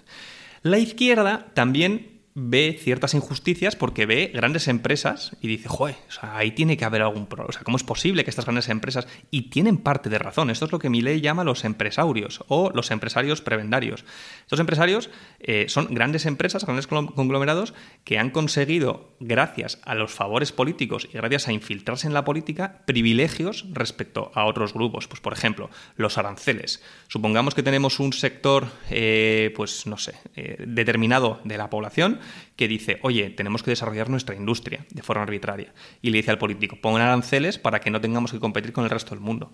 La 0.62 0.78
izquierda 0.78 1.48
también 1.54 2.21
ve 2.34 2.78
ciertas 2.80 3.14
injusticias 3.14 3.76
porque 3.76 4.06
ve 4.06 4.32
grandes 4.34 4.68
empresas 4.68 5.36
y 5.42 5.48
dice, 5.48 5.68
joder, 5.68 5.96
ahí 6.22 6.52
tiene 6.52 6.78
que 6.78 6.86
haber 6.86 7.02
algún 7.02 7.28
problema. 7.28 7.50
O 7.50 7.52
sea, 7.52 7.64
¿cómo 7.64 7.78
es 7.78 7.84
posible 7.84 8.24
que 8.24 8.30
estas 8.30 8.46
grandes 8.46 8.70
empresas, 8.70 9.08
y 9.32 9.50
tienen 9.50 9.78
parte 9.78 10.10
de 10.10 10.18
razón, 10.18 10.50
esto 10.50 10.66
es 10.66 10.72
lo 10.72 10.80
que 10.80 10.90
mi 10.90 11.02
ley 11.02 11.22
llama 11.22 11.44
los 11.44 11.66
empresarios 11.66 12.44
o 12.48 12.72
los 12.74 12.92
empresarios 12.92 13.42
prebendarios. 13.42 14.06
Estos 14.42 14.60
empresarios 14.60 15.10
eh, 15.40 15.66
son 15.68 15.94
grandes 15.94 16.26
empresas, 16.26 16.66
grandes 16.66 16.88
conglomerados 16.88 17.74
que 18.04 18.18
han 18.18 18.30
conseguido, 18.30 19.16
gracias 19.20 19.80
a 19.84 19.96
los 19.96 20.12
favores 20.12 20.52
políticos 20.52 21.08
y 21.12 21.18
gracias 21.18 21.48
a 21.48 21.54
infiltrarse 21.54 22.08
en 22.08 22.14
la 22.14 22.24
política, 22.24 22.82
privilegios 22.86 23.66
respecto 23.72 24.32
a 24.36 24.46
otros 24.46 24.74
grupos. 24.74 25.08
Pues, 25.08 25.20
por 25.20 25.34
ejemplo, 25.34 25.70
los 25.98 26.18
aranceles. 26.18 26.82
Supongamos 27.08 27.56
que 27.56 27.64
tenemos 27.64 28.00
un 28.00 28.14
sector, 28.14 28.68
eh, 28.90 29.54
pues 29.56 29.86
no 29.86 29.98
sé, 29.98 30.16
eh, 30.36 30.64
determinado 30.66 31.42
de 31.44 31.58
la 31.58 31.70
población 31.70 32.21
que 32.56 32.68
dice, 32.68 33.00
oye, 33.02 33.30
tenemos 33.30 33.64
que 33.64 33.72
desarrollar 33.72 34.10
nuestra 34.10 34.36
industria 34.36 34.86
de 34.90 35.04
forma 35.04 35.24
arbitraria. 35.24 35.74
Y 36.02 36.10
le 36.10 36.18
dice 36.18 36.32
al 36.32 36.38
político, 36.38 36.78
pongan 36.82 37.02
aranceles 37.02 37.58
para 37.58 37.80
que 37.80 37.90
no 37.90 38.02
tengamos 38.02 38.32
que 38.32 38.40
competir 38.40 38.74
con 38.74 38.84
el 38.84 38.90
resto 38.90 39.12
del 39.12 39.20
mundo. 39.20 39.52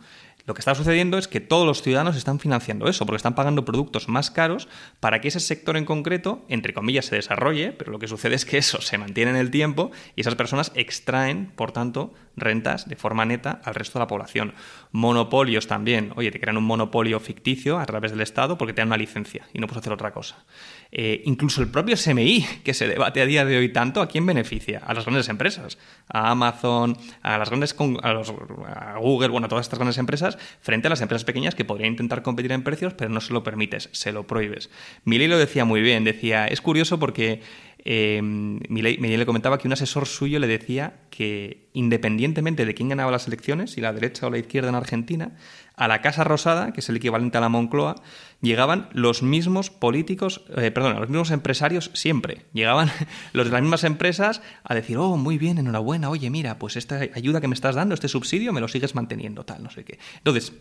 Lo 0.48 0.54
que 0.54 0.62
está 0.62 0.74
sucediendo 0.76 1.18
es 1.18 1.28
que 1.28 1.42
todos 1.42 1.68
los 1.68 1.82
ciudadanos 1.82 2.16
están 2.16 2.40
financiando 2.40 2.88
eso, 2.88 3.06
porque 3.06 3.18
están 3.18 3.36
pagando 3.36 3.66
productos 3.66 4.08
más 4.08 4.32
caros 4.32 4.70
para 5.02 5.20
que 5.20 5.28
ese 5.28 5.42
sector 5.42 5.76
en 5.76 5.84
concreto, 5.84 6.46
entre 6.48 6.74
comillas, 6.74 7.06
se 7.06 7.18
desarrolle, 7.18 7.74
pero 7.74 7.92
lo 7.92 8.00
que 8.00 8.08
sucede 8.08 8.36
es 8.36 8.46
que 8.46 8.58
eso 8.58 8.80
se 8.80 8.98
mantiene 8.98 9.32
en 9.32 9.38
el 9.38 9.52
tiempo 9.52 9.92
y 10.16 10.22
esas 10.22 10.36
personas 10.36 10.72
extraen, 10.74 11.52
por 11.58 11.74
tanto, 11.74 12.14
rentas 12.38 12.88
de 12.88 12.96
forma 12.96 13.26
neta 13.26 13.60
al 13.66 13.76
resto 13.76 14.00
de 14.00 14.04
la 14.04 14.08
población. 14.08 14.54
Monopolios 14.92 15.68
también. 15.68 16.14
Oye, 16.16 16.32
te 16.32 16.40
crean 16.40 16.56
un 16.56 16.64
monopolio 16.64 17.20
ficticio 17.20 17.78
a 17.78 17.86
través 17.86 18.12
del 18.12 18.22
Estado 18.22 18.58
porque 18.58 18.74
te 18.74 18.80
dan 18.80 18.88
una 18.88 18.98
licencia 18.98 19.48
y 19.54 19.60
no 19.60 19.68
puedes 19.68 19.82
hacer 19.82 19.92
otra 19.92 20.14
cosa. 20.14 20.46
Eh, 20.92 21.24
incluso 21.26 21.62
el 21.62 21.70
propio 21.70 21.98
SMI, 21.98 22.46
que 22.64 22.74
se 22.74 22.88
debate 22.88 23.22
a 23.22 23.26
día 23.26 23.44
de 23.44 23.58
hoy 23.58 23.74
tanto, 23.74 24.02
¿a 24.02 24.08
quién 24.08 24.26
beneficia? 24.26 24.82
A 24.86 24.94
las 24.94 25.04
grandes 25.04 25.28
empresas, 25.28 25.78
a 26.08 26.32
Amazon, 26.32 26.98
a 27.22 27.38
las 27.38 27.50
grandes 27.50 27.76
a, 28.02 28.14
los, 28.14 28.34
a 28.66 28.98
Google, 28.98 29.30
bueno, 29.30 29.48
a 29.48 29.50
todas 29.50 29.66
estas 29.66 29.80
grandes 29.80 29.98
empresas, 29.98 30.37
frente 30.62 30.88
a 30.88 30.90
las 30.90 31.02
empresas 31.02 31.26
pequeñas 31.26 31.56
que 31.56 31.66
podrían 31.66 31.92
intentar 31.92 32.22
competir 32.22 32.52
en 32.52 32.64
precios, 32.64 32.94
pero 32.94 33.10
no 33.10 33.22
se 33.22 33.34
lo 33.34 33.44
permites, 33.44 33.90
se 33.92 34.12
lo 34.12 34.28
prohíbes. 34.28 34.70
Milei 35.04 35.28
lo 35.28 35.38
decía 35.38 35.66
muy 35.66 35.82
bien, 35.82 36.04
decía, 36.04 36.48
es 36.48 36.62
curioso 36.62 37.00
porque 37.00 37.42
eh, 37.90 38.22
le 38.70 39.26
comentaba 39.26 39.58
que 39.58 39.66
un 39.66 39.72
asesor 39.72 40.08
suyo 40.08 40.40
le 40.40 40.48
decía 40.48 41.00
que 41.10 41.70
independientemente 41.72 42.66
de 42.66 42.74
quién 42.74 42.90
ganaba 42.90 43.12
las 43.12 43.28
elecciones, 43.28 43.72
si 43.72 43.80
la 43.80 43.94
derecha 43.94 44.28
o 44.28 44.30
la 44.30 44.40
izquierda 44.40 44.68
en 44.68 44.76
Argentina, 44.76 45.38
a 45.78 45.88
la 45.88 46.02
Casa 46.02 46.26
Rosada, 46.26 46.74
que 46.74 46.82
es 46.82 46.90
el 46.90 46.98
equivalente 46.98 47.38
a 47.38 47.42
la 47.42 47.48
Moncloa, 47.48 47.96
llegaban 48.42 48.90
los 48.92 49.24
mismos 49.24 49.70
políticos, 49.70 50.44
eh, 50.58 50.70
perdón, 50.72 51.00
los 51.00 51.08
mismos 51.08 51.32
empresarios 51.32 51.90
siempre. 51.94 52.48
Llegaban 52.52 52.92
los 53.32 53.46
de 53.46 53.54
las 53.54 53.62
mismas 53.62 53.86
empresas 53.86 54.42
a 54.66 54.76
decir, 54.76 54.98
oh, 54.98 55.16
muy 55.16 55.38
bien, 55.38 55.58
enhorabuena, 55.58 56.10
oye, 56.10 56.30
mira, 56.30 56.60
pues 56.60 56.76
esta 56.76 57.00
ayuda 57.16 57.40
que 57.40 57.48
me 57.48 57.56
estás 57.56 57.76
dando, 57.76 57.94
este 57.94 58.10
subsidio, 58.10 58.52
me 58.52 58.60
lo 58.60 58.68
sigues 58.68 58.96
manteniendo, 58.96 59.46
tal, 59.46 59.64
no 59.64 59.70
sé 59.70 59.86
qué. 59.86 59.98
Entonces, 60.18 60.52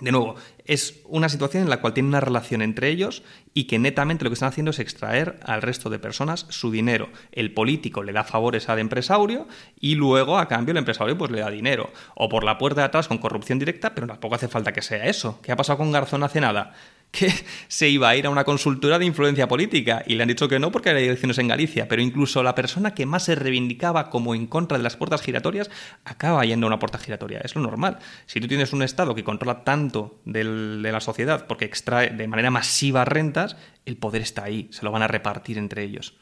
de 0.00 0.12
nuevo, 0.12 0.34
es 0.64 1.00
una 1.04 1.28
situación 1.28 1.64
en 1.64 1.70
la 1.70 1.80
cual 1.80 1.94
tiene 1.94 2.08
una 2.08 2.20
relación 2.20 2.62
entre 2.62 2.88
ellos 2.88 3.22
y 3.54 3.64
que 3.64 3.78
netamente 3.78 4.24
lo 4.24 4.30
que 4.30 4.34
están 4.34 4.48
haciendo 4.48 4.70
es 4.70 4.78
extraer 4.78 5.40
al 5.44 5.62
resto 5.62 5.90
de 5.90 5.98
personas 5.98 6.46
su 6.48 6.70
dinero. 6.70 7.08
El 7.32 7.52
político 7.52 8.02
le 8.02 8.12
da 8.12 8.24
favores 8.24 8.68
al 8.68 8.78
empresario 8.78 9.48
y 9.80 9.94
luego, 9.96 10.38
a 10.38 10.48
cambio, 10.48 10.72
el 10.72 10.78
empresario 10.78 11.18
pues 11.18 11.30
le 11.30 11.40
da 11.40 11.50
dinero. 11.50 11.92
O 12.14 12.28
por 12.28 12.44
la 12.44 12.58
puerta 12.58 12.82
de 12.82 12.86
atrás 12.86 13.08
con 13.08 13.18
corrupción 13.18 13.58
directa, 13.58 13.94
pero 13.94 14.06
tampoco 14.06 14.34
hace 14.34 14.48
falta 14.48 14.72
que 14.72 14.82
sea 14.82 15.06
eso. 15.06 15.40
¿Qué 15.42 15.52
ha 15.52 15.56
pasado 15.56 15.78
con 15.78 15.92
Garzón 15.92 16.22
hace 16.22 16.40
nada? 16.40 16.74
Que 17.10 17.32
se 17.68 17.88
iba 17.88 18.08
a 18.08 18.16
ir 18.16 18.26
a 18.26 18.30
una 18.30 18.44
consultora 18.44 18.98
de 18.98 19.04
influencia 19.04 19.48
política 19.48 20.04
y 20.06 20.14
le 20.14 20.22
han 20.22 20.28
dicho 20.28 20.48
que 20.48 20.58
no 20.58 20.70
porque 20.70 20.90
hay 20.90 21.04
elecciones 21.04 21.38
en 21.38 21.48
Galicia, 21.48 21.88
pero 21.88 22.02
incluso 22.02 22.42
la 22.42 22.54
persona 22.54 22.94
que 22.94 23.06
más 23.06 23.24
se 23.24 23.34
reivindicaba 23.34 24.10
como 24.10 24.34
en 24.34 24.46
contra 24.46 24.78
de 24.78 24.84
las 24.84 24.96
puertas 24.96 25.22
giratorias 25.22 25.70
acaba 26.04 26.44
yendo 26.44 26.66
a 26.66 26.68
una 26.68 26.78
puerta 26.78 26.98
giratoria. 26.98 27.40
Es 27.42 27.54
lo 27.54 27.62
normal. 27.62 27.98
Si 28.26 28.40
tú 28.40 28.48
tienes 28.48 28.72
un 28.72 28.82
Estado 28.82 29.14
que 29.14 29.24
controla 29.24 29.64
tanto 29.64 30.20
de 30.24 30.44
la 30.44 31.00
sociedad 31.00 31.46
porque 31.46 31.64
extrae 31.64 32.10
de 32.10 32.28
manera 32.28 32.50
masiva 32.50 33.04
rentas, 33.04 33.56
el 33.86 33.96
poder 33.96 34.22
está 34.22 34.44
ahí, 34.44 34.68
se 34.70 34.84
lo 34.84 34.92
van 34.92 35.02
a 35.02 35.08
repartir 35.08 35.58
entre 35.58 35.82
ellos. 35.82 36.16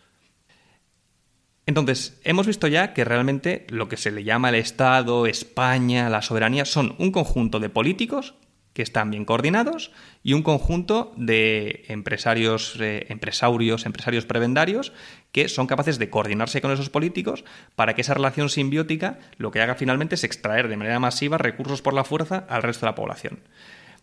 Entonces, 1.66 2.18
hemos 2.24 2.46
visto 2.46 2.66
ya 2.66 2.94
que 2.94 3.04
realmente 3.04 3.66
lo 3.68 3.90
que 3.90 3.98
se 3.98 4.10
le 4.10 4.24
llama 4.24 4.48
el 4.48 4.54
Estado, 4.54 5.26
España, 5.26 6.08
la 6.08 6.22
soberanía, 6.22 6.64
son 6.64 6.94
un 6.98 7.12
conjunto 7.12 7.60
de 7.60 7.68
políticos 7.68 8.34
que 8.78 8.82
están 8.84 9.10
bien 9.10 9.24
coordinados 9.24 9.90
y 10.22 10.34
un 10.34 10.44
conjunto 10.44 11.12
de 11.16 11.84
empresarios, 11.88 12.76
eh, 12.78 13.06
empresarios, 13.08 13.86
empresarios 13.86 14.24
prebendarios 14.24 14.92
que 15.32 15.48
son 15.48 15.66
capaces 15.66 15.98
de 15.98 16.10
coordinarse 16.10 16.60
con 16.60 16.70
esos 16.70 16.88
políticos 16.88 17.44
para 17.74 17.94
que 17.94 18.02
esa 18.02 18.14
relación 18.14 18.48
simbiótica 18.48 19.18
lo 19.36 19.50
que 19.50 19.60
haga 19.60 19.74
finalmente 19.74 20.14
es 20.14 20.22
extraer 20.22 20.68
de 20.68 20.76
manera 20.76 21.00
masiva 21.00 21.38
recursos 21.38 21.82
por 21.82 21.92
la 21.92 22.04
fuerza 22.04 22.46
al 22.48 22.62
resto 22.62 22.86
de 22.86 22.92
la 22.92 22.94
población. 22.94 23.40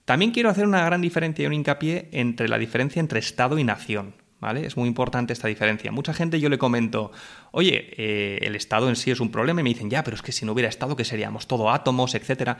También 0.03 0.31
quiero 0.31 0.49
hacer 0.49 0.67
una 0.67 0.83
gran 0.83 0.99
diferencia 0.99 1.43
y 1.43 1.47
un 1.47 1.53
hincapié 1.53 2.09
entre 2.11 2.49
la 2.49 2.57
diferencia 2.57 2.99
entre 2.99 3.19
Estado 3.19 3.57
y 3.57 3.63
nación. 3.63 4.15
¿Vale? 4.41 4.67
Es 4.67 4.75
muy 4.75 4.89
importante 4.89 5.31
esta 5.31 5.47
diferencia. 5.47 5.93
Mucha 5.93 6.13
gente 6.13 6.41
yo 6.41 6.49
le 6.49 6.57
comento, 6.57 7.13
oye, 7.51 7.93
eh, 7.97 8.39
el 8.41 8.55
Estado 8.55 8.89
en 8.89 8.97
sí 8.97 9.09
es 9.09 9.21
un 9.21 9.31
problema 9.31 9.61
y 9.61 9.63
me 9.63 9.69
dicen, 9.69 9.89
ya, 9.89 10.03
pero 10.03 10.15
es 10.15 10.21
que 10.21 10.33
si 10.33 10.45
no 10.45 10.51
hubiera 10.51 10.67
Estado, 10.67 10.97
¿qué 10.97 11.05
seríamos? 11.05 11.47
Todo 11.47 11.71
átomos, 11.71 12.13
etcétera. 12.13 12.57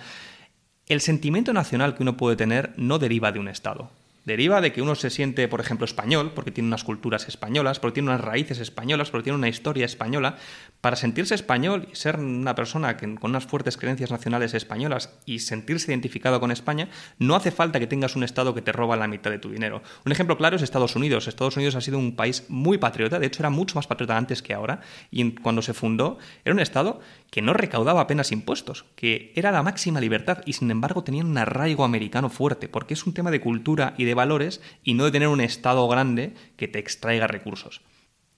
El 0.87 1.01
sentimiento 1.01 1.51
nacional 1.51 1.95
que 1.95 2.03
uno 2.03 2.15
puede 2.15 2.35
tener 2.35 2.71
no 2.77 2.99
deriva 2.99 3.31
de 3.31 3.39
un 3.39 3.47
Estado. 3.47 3.89
Deriva 4.23 4.59
de 4.59 4.71
que 4.71 4.81
uno 4.81 4.95
se 4.95 5.11
siente, 5.11 5.47
por 5.47 5.59
ejemplo, 5.59 5.85
español, 5.85 6.31
porque 6.33 6.49
tiene 6.49 6.67
unas 6.67 6.83
culturas 6.83 7.27
españolas, 7.27 7.79
porque 7.79 7.95
tiene 7.95 8.09
unas 8.09 8.21
raíces 8.21 8.59
españolas, 8.59 9.11
porque 9.11 9.25
tiene 9.25 9.37
una 9.37 9.49
historia 9.49 9.85
española. 9.85 10.37
Para 10.81 10.95
sentirse 10.95 11.35
español 11.35 11.87
y 11.91 11.95
ser 11.95 12.17
una 12.19 12.53
persona 12.55 12.97
con 12.97 13.17
unas 13.21 13.45
fuertes 13.45 13.77
creencias 13.77 14.09
nacionales 14.09 14.55
españolas 14.55 15.11
y 15.25 15.39
sentirse 15.39 15.91
identificado 15.91 16.39
con 16.39 16.51
España, 16.51 16.89
no 17.19 17.35
hace 17.35 17.51
falta 17.51 17.79
que 17.79 17.87
tengas 17.87 18.15
un 18.15 18.23
Estado 18.23 18.55
que 18.55 18.63
te 18.63 18.71
roba 18.71 18.95
la 18.95 19.07
mitad 19.07 19.29
de 19.31 19.39
tu 19.39 19.51
dinero. 19.51 19.83
Un 20.05 20.11
ejemplo 20.11 20.37
claro 20.37 20.55
es 20.55 20.61
Estados 20.63 20.95
Unidos. 20.95 21.27
Estados 21.27 21.55
Unidos 21.55 21.75
ha 21.75 21.81
sido 21.81 21.99
un 21.99 22.15
país 22.15 22.45
muy 22.47 22.79
patriota, 22.79 23.19
de 23.19 23.27
hecho 23.27 23.41
era 23.41 23.51
mucho 23.51 23.75
más 23.75 23.85
patriota 23.85 24.17
antes 24.17 24.41
que 24.41 24.53
ahora, 24.53 24.81
y 25.11 25.31
cuando 25.33 25.61
se 25.63 25.73
fundó 25.75 26.17
era 26.43 26.53
un 26.53 26.61
Estado 26.61 26.99
que 27.35 27.41
no 27.41 27.51
recaudaba 27.51 27.99
apenas 27.99 28.31
impuestos, 28.31 28.85
que 28.95 29.33
era 29.35 29.51
la 29.51 29.61
máxima 29.61 29.99
libertad 29.99 30.37
y 30.45 30.53
sin 30.53 30.71
embargo 30.71 31.03
tenía 31.03 31.25
un 31.25 31.37
arraigo 31.37 31.83
americano 31.83 32.29
fuerte, 32.29 32.69
porque 32.69 32.93
es 32.93 33.05
un 33.05 33.13
tema 33.13 33.29
de 33.29 33.41
cultura 33.41 33.93
y 33.97 34.05
de 34.05 34.13
valores 34.13 34.61
y 34.85 34.93
no 34.93 35.03
de 35.03 35.11
tener 35.11 35.27
un 35.27 35.41
Estado 35.41 35.85
grande 35.89 36.33
que 36.55 36.69
te 36.69 36.79
extraiga 36.79 37.27
recursos. 37.27 37.81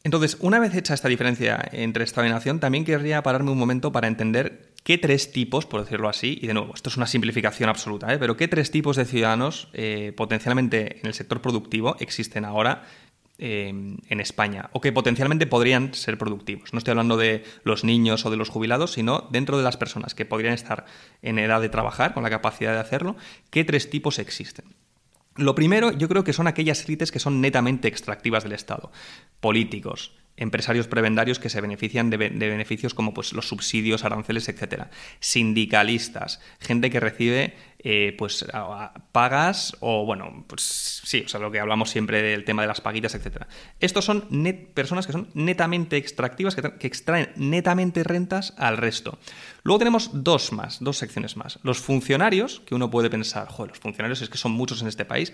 Entonces, 0.04 0.38
una 0.40 0.58
vez 0.58 0.74
hecha 0.74 0.96
esta 0.96 1.10
diferencia 1.10 1.64
entre 1.74 2.06
Estado 2.06 2.26
y 2.26 2.32
nación, 2.32 2.60
también 2.60 2.86
querría 2.86 3.22
pararme 3.22 3.52
un 3.52 3.60
momento 3.60 3.92
para 3.92 4.08
entender 4.08 4.74
qué 4.84 4.98
tres 4.98 5.32
tipos, 5.32 5.68
por 5.68 5.82
decirlo 5.84 6.10
así, 6.10 6.40
y 6.42 6.48
de 6.48 6.56
nuevo, 6.56 6.74
esto 6.74 6.90
es 6.90 6.98
una 6.98 7.06
simplificación 7.06 7.70
absoluta, 7.70 8.12
¿eh? 8.12 8.18
pero 8.18 8.36
qué 8.36 8.48
tres 8.48 8.72
tipos 8.72 8.96
de 8.96 9.06
ciudadanos 9.06 9.68
eh, 9.74 10.12
potencialmente 10.18 11.02
en 11.02 11.06
el 11.06 11.14
sector 11.14 11.40
productivo 11.40 11.98
existen 12.00 12.46
ahora 12.46 12.88
Em, 13.40 13.98
en 14.10 14.20
España 14.20 14.72
o 14.74 14.82
que 14.82 14.92
potencialmente 14.92 15.46
podrían 15.46 15.94
ser 15.94 16.18
productivos. 16.18 16.74
No 16.74 16.80
estoy 16.80 16.94
hablando 16.94 17.18
de 17.18 17.44
los 17.64 17.84
niños 17.84 18.26
o 18.26 18.32
de 18.32 18.38
los 18.38 18.50
jubilados, 18.50 18.94
sino 18.94 19.28
dentro 19.30 19.60
de 19.60 19.64
las 19.64 19.78
personas 19.78 20.16
que 20.16 20.26
podrían 20.26 20.56
estar 20.56 20.86
en 21.22 21.38
edad 21.38 21.62
de 21.62 21.70
trabajar, 21.70 22.16
con 22.16 22.24
la 22.24 22.32
capacidad 22.32 22.74
de 22.74 22.80
hacerlo, 22.80 23.16
¿qué 23.52 23.64
tres 23.64 23.92
tipos 23.92 24.18
existen? 24.18 24.66
Lo 25.36 25.54
primero, 25.54 25.92
yo 25.92 26.10
creo 26.10 26.24
que 26.24 26.34
son 26.34 26.48
aquellas 26.48 26.84
élites 26.86 27.12
que 27.12 27.20
son 27.20 27.40
netamente 27.40 27.88
extractivas 27.88 28.42
del 28.42 28.54
Estado. 28.54 28.92
Políticos, 29.40 30.16
empresarios 30.36 30.88
prebendarios 30.88 31.38
que 31.38 31.50
se 31.50 31.62
benefician 31.62 32.10
de, 32.10 32.18
beneficios 32.18 32.96
como 32.96 33.14
pues, 33.14 33.34
los 33.34 33.48
subsidios, 33.48 34.04
aranceles, 34.04 34.50
etc. 34.50 34.86
Sindicalistas, 35.20 36.42
gente 36.60 36.90
que 36.90 37.00
recibe 37.00 37.56
eh, 37.90 38.14
pues 38.18 38.46
pagas 39.14 39.78
o 39.80 40.06
bueno, 40.06 40.44
pues 40.46 41.02
sí, 41.06 41.24
o 41.26 41.30
sea, 41.30 41.40
lo 41.40 41.50
que 41.50 41.62
hablamos 41.62 41.90
siempre 41.90 42.22
del 42.22 42.44
tema 42.44 42.62
de 42.62 42.68
las 42.68 42.82
paguitas, 42.82 43.16
etcétera. 43.16 43.48
Estos 43.80 44.04
son 44.04 44.28
personas 44.74 45.08
que 45.08 45.14
son 45.14 45.30
netamente 45.34 45.96
extractivas, 45.96 46.54
que, 46.54 46.64
que, 46.80 46.86
extraen 46.86 47.32
netamente 47.38 48.04
rentas 48.04 48.54
al 48.58 48.76
resto. 48.76 49.20
Luego 49.64 49.80
tenemos 49.80 50.10
dos 50.12 50.52
más, 50.52 50.84
dos 50.84 50.98
secciones 50.98 51.38
más. 51.38 51.60
Los 51.64 51.80
funcionarios, 51.80 52.60
que 52.66 52.76
uno 52.76 52.92
puede 52.92 53.10
pensar, 53.10 53.48
joder, 53.48 53.70
los 53.70 53.80
funcionarios 53.80 54.22
es 54.22 54.30
que 54.30 54.38
son 54.38 54.52
muchos 54.52 54.82
en 54.82 54.90
este 54.90 55.06
país, 55.06 55.32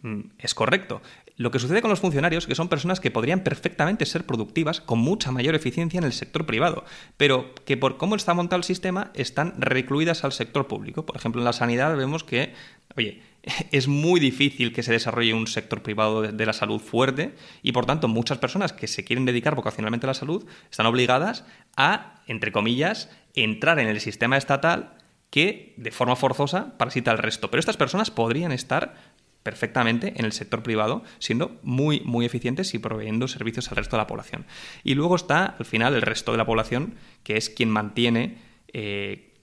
mm, 0.00 0.20
es 0.38 0.54
correcto. 0.54 1.02
Lo 1.36 1.50
que 1.50 1.58
sucede 1.58 1.80
con 1.80 1.90
los 1.90 2.00
funcionarios 2.00 2.44
es 2.44 2.48
que 2.48 2.54
son 2.54 2.68
personas 2.68 3.00
que 3.00 3.10
podrían 3.10 3.40
perfectamente 3.40 4.06
ser 4.06 4.26
productivas 4.26 4.80
con 4.80 4.98
mucha 4.98 5.30
mayor 5.30 5.54
eficiencia 5.54 5.98
en 5.98 6.04
el 6.04 6.12
sector 6.12 6.46
privado, 6.46 6.84
pero 7.16 7.54
que 7.64 7.76
por 7.76 7.96
cómo 7.96 8.16
está 8.16 8.34
montado 8.34 8.58
el 8.58 8.64
sistema 8.64 9.10
están 9.14 9.54
recluidas 9.58 10.24
al 10.24 10.32
sector 10.32 10.66
público. 10.68 11.06
Por 11.06 11.16
ejemplo, 11.16 11.40
en 11.40 11.46
la 11.46 11.52
sanidad 11.52 11.96
vemos 11.96 12.22
que, 12.24 12.54
oye, 12.96 13.22
es 13.72 13.88
muy 13.88 14.20
difícil 14.20 14.72
que 14.72 14.82
se 14.82 14.92
desarrolle 14.92 15.34
un 15.34 15.46
sector 15.46 15.82
privado 15.82 16.22
de 16.22 16.46
la 16.46 16.52
salud 16.52 16.80
fuerte 16.80 17.34
y 17.62 17.72
por 17.72 17.86
tanto 17.86 18.08
muchas 18.08 18.38
personas 18.38 18.72
que 18.72 18.86
se 18.86 19.04
quieren 19.04 19.24
dedicar 19.24 19.54
vocacionalmente 19.54 20.06
a 20.06 20.08
la 20.08 20.14
salud 20.14 20.46
están 20.70 20.86
obligadas 20.86 21.44
a, 21.76 22.22
entre 22.26 22.52
comillas, 22.52 23.10
entrar 23.34 23.78
en 23.78 23.88
el 23.88 24.00
sistema 24.00 24.36
estatal 24.36 24.96
que 25.30 25.72
de 25.78 25.90
forma 25.90 26.14
forzosa 26.14 26.76
parasita 26.76 27.10
al 27.10 27.16
resto. 27.16 27.50
Pero 27.50 27.60
estas 27.60 27.78
personas 27.78 28.10
podrían 28.10 28.52
estar 28.52 28.94
perfectamente 29.42 30.14
en 30.16 30.24
el 30.24 30.32
sector 30.32 30.62
privado, 30.62 31.02
siendo 31.18 31.58
muy, 31.62 32.00
muy 32.00 32.26
eficientes 32.26 32.74
y 32.74 32.78
proveyendo 32.78 33.28
servicios 33.28 33.68
al 33.70 33.76
resto 33.76 33.96
de 33.96 34.02
la 34.02 34.06
población. 34.06 34.46
Y 34.84 34.94
luego 34.94 35.16
está, 35.16 35.56
al 35.58 35.64
final, 35.64 35.94
el 35.94 36.02
resto 36.02 36.32
de 36.32 36.38
la 36.38 36.46
población, 36.46 36.94
que 37.22 37.36
es 37.36 37.50
quien 37.50 37.70
mantiene 37.70 38.38
eh, 38.72 39.34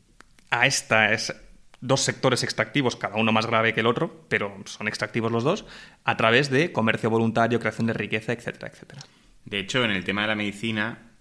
a 0.50 0.65
estas 0.65 1.36
dos 1.82 2.01
sectores 2.01 2.44
extractivos, 2.44 2.96
cada 2.96 3.15
uno 3.15 3.32
más 3.32 3.46
grave 3.46 3.74
que 3.74 3.79
el 3.79 3.88
otro, 3.88 4.25
pero 4.27 4.56
son 4.65 4.88
extractivos 4.88 5.32
los 5.32 5.44
dos, 5.44 5.65
a 6.03 6.18
través 6.18 6.50
de 6.50 6.72
comercio 6.72 7.10
voluntario, 7.10 7.60
creación 7.60 7.88
de 7.88 7.94
riqueza, 7.94 8.34
etcétera, 8.34 8.68
etcétera. 8.68 9.01
De 9.46 9.60
hecho, 9.60 9.84
en 9.84 9.91
el 9.91 10.03
tema 10.03 10.22
de 10.24 10.27
la 10.27 10.36
medicina 10.36 11.13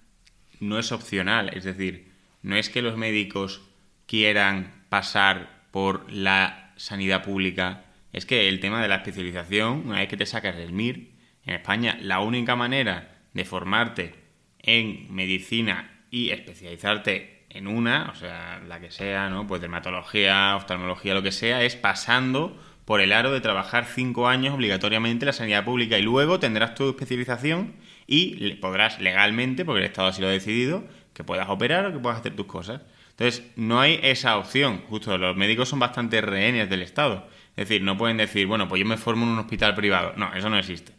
no 0.60 0.78
es 0.78 0.90
opcional, 0.90 1.50
es 1.54 1.64
decir, 1.64 2.12
no 2.42 2.56
es 2.56 2.70
que 2.70 2.82
los 2.82 2.96
médicos 2.96 3.62
quieran 4.06 4.84
pasar 4.88 5.66
por 5.70 6.10
la 6.10 6.72
sanidad 6.76 7.22
pública, 7.22 7.84
es 8.12 8.26
que 8.26 8.48
el 8.48 8.60
tema 8.60 8.82
de 8.82 8.88
la 8.88 8.96
especialización, 8.96 9.82
una 9.86 9.98
vez 9.98 10.08
que 10.08 10.16
te 10.16 10.26
sacas 10.26 10.56
del 10.56 10.72
MIR, 10.72 11.10
en 11.44 11.54
España 11.54 11.98
la 12.00 12.20
única 12.20 12.56
manera 12.56 13.16
de 13.32 13.44
formarte 13.44 14.14
en 14.60 15.14
medicina 15.14 16.04
y 16.10 16.30
especializarte 16.30 17.46
en 17.50 17.66
una, 17.66 18.10
o 18.10 18.14
sea, 18.14 18.60
la 18.66 18.80
que 18.80 18.90
sea, 18.90 19.28
¿no? 19.30 19.46
Pues 19.46 19.60
dermatología, 19.60 20.56
oftalmología, 20.56 21.14
lo 21.14 21.22
que 21.22 21.32
sea, 21.32 21.62
es 21.62 21.76
pasando 21.76 22.58
por 22.84 23.00
el 23.00 23.12
aro 23.12 23.32
de 23.32 23.40
trabajar 23.40 23.84
cinco 23.86 24.28
años 24.28 24.54
obligatoriamente 24.54 25.24
en 25.24 25.28
la 25.28 25.32
sanidad 25.32 25.64
pública 25.64 25.98
y 25.98 26.02
luego 26.02 26.40
tendrás 26.40 26.74
tu 26.74 26.88
especialización 26.88 27.74
y 28.06 28.54
podrás 28.54 29.00
legalmente, 29.00 29.64
porque 29.64 29.80
el 29.80 29.86
Estado 29.86 30.08
así 30.08 30.22
lo 30.22 30.28
ha 30.28 30.32
decidido, 30.32 30.84
que 31.12 31.24
puedas 31.24 31.48
operar 31.48 31.86
o 31.86 31.92
que 31.92 31.98
puedas 31.98 32.20
hacer 32.20 32.34
tus 32.34 32.46
cosas. 32.46 32.80
Entonces, 33.10 33.50
no 33.56 33.80
hay 33.80 33.98
esa 34.02 34.38
opción. 34.38 34.82
Justo 34.88 35.18
los 35.18 35.36
médicos 35.36 35.68
son 35.68 35.80
bastante 35.80 36.20
rehenes 36.20 36.70
del 36.70 36.82
Estado. 36.82 37.28
Es 37.58 37.68
decir, 37.68 37.82
no 37.82 37.98
pueden 37.98 38.18
decir, 38.18 38.46
bueno, 38.46 38.68
pues 38.68 38.78
yo 38.78 38.86
me 38.86 38.96
formo 38.96 39.26
en 39.26 39.32
un 39.32 39.38
hospital 39.40 39.74
privado. 39.74 40.12
No, 40.16 40.32
eso 40.32 40.48
no 40.48 40.56
existe. 40.56 40.92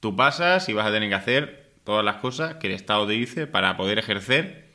Tú 0.00 0.16
pasas 0.16 0.66
y 0.70 0.72
vas 0.72 0.86
a 0.86 0.90
tener 0.90 1.10
que 1.10 1.14
hacer 1.14 1.72
todas 1.84 2.02
las 2.02 2.16
cosas 2.16 2.54
que 2.54 2.68
el 2.68 2.72
Estado 2.72 3.06
te 3.06 3.12
dice 3.12 3.46
para 3.46 3.76
poder 3.76 3.98
ejercer 3.98 4.70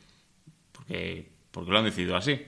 porque, 0.70 1.32
lo 1.52 1.76
han 1.76 1.84
decidido 1.84 2.16
así. 2.16 2.46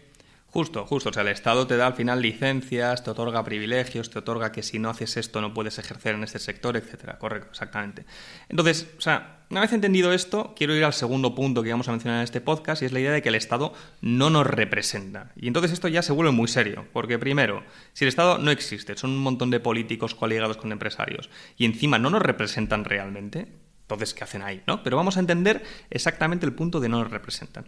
Justo, 0.54 0.86
justo. 0.86 1.10
O 1.10 1.12
sea, 1.12 1.22
el 1.22 1.30
Estado 1.30 1.66
te 1.66 1.76
da 1.76 1.88
al 1.88 1.94
final 1.94 2.22
licencias, 2.22 3.02
te 3.02 3.10
otorga 3.10 3.42
privilegios, 3.42 4.08
te 4.08 4.20
otorga 4.20 4.52
que 4.52 4.62
si 4.62 4.78
no 4.78 4.88
haces 4.88 5.16
esto 5.16 5.40
no 5.40 5.52
puedes 5.52 5.80
ejercer 5.80 6.14
en 6.14 6.22
este 6.22 6.38
sector, 6.38 6.76
etcétera. 6.76 7.18
Correcto, 7.18 7.48
exactamente. 7.50 8.04
Entonces, 8.48 8.86
o 8.96 9.00
sea, 9.00 9.40
una 9.50 9.62
vez 9.62 9.72
entendido 9.72 10.12
esto, 10.12 10.54
quiero 10.56 10.76
ir 10.76 10.84
al 10.84 10.92
segundo 10.92 11.34
punto 11.34 11.64
que 11.64 11.72
vamos 11.72 11.88
a 11.88 11.90
mencionar 11.90 12.18
en 12.18 12.22
este 12.24 12.40
podcast 12.40 12.82
y 12.82 12.84
es 12.84 12.92
la 12.92 13.00
idea 13.00 13.10
de 13.10 13.20
que 13.20 13.30
el 13.30 13.34
Estado 13.34 13.72
no 14.00 14.30
nos 14.30 14.46
representa. 14.46 15.32
Y 15.34 15.48
entonces 15.48 15.72
esto 15.72 15.88
ya 15.88 16.02
se 16.02 16.12
vuelve 16.12 16.30
muy 16.30 16.46
serio, 16.46 16.86
porque 16.92 17.18
primero, 17.18 17.64
si 17.92 18.04
el 18.04 18.10
Estado 18.10 18.38
no 18.38 18.52
existe, 18.52 18.96
son 18.96 19.10
un 19.10 19.24
montón 19.24 19.50
de 19.50 19.58
políticos 19.58 20.14
coligados 20.14 20.56
con 20.56 20.70
empresarios 20.70 21.30
y 21.56 21.64
encima 21.64 21.98
no 21.98 22.10
nos 22.10 22.22
representan 22.22 22.84
realmente, 22.84 23.48
entonces, 23.84 24.14
¿qué 24.14 24.24
hacen 24.24 24.42
ahí? 24.42 24.62
¿no? 24.66 24.82
Pero 24.82 24.96
vamos 24.96 25.16
a 25.16 25.20
entender 25.20 25.62
exactamente 25.90 26.46
el 26.46 26.54
punto 26.54 26.80
de 26.80 26.88
no 26.88 27.02
nos 27.02 27.10
representan. 27.10 27.66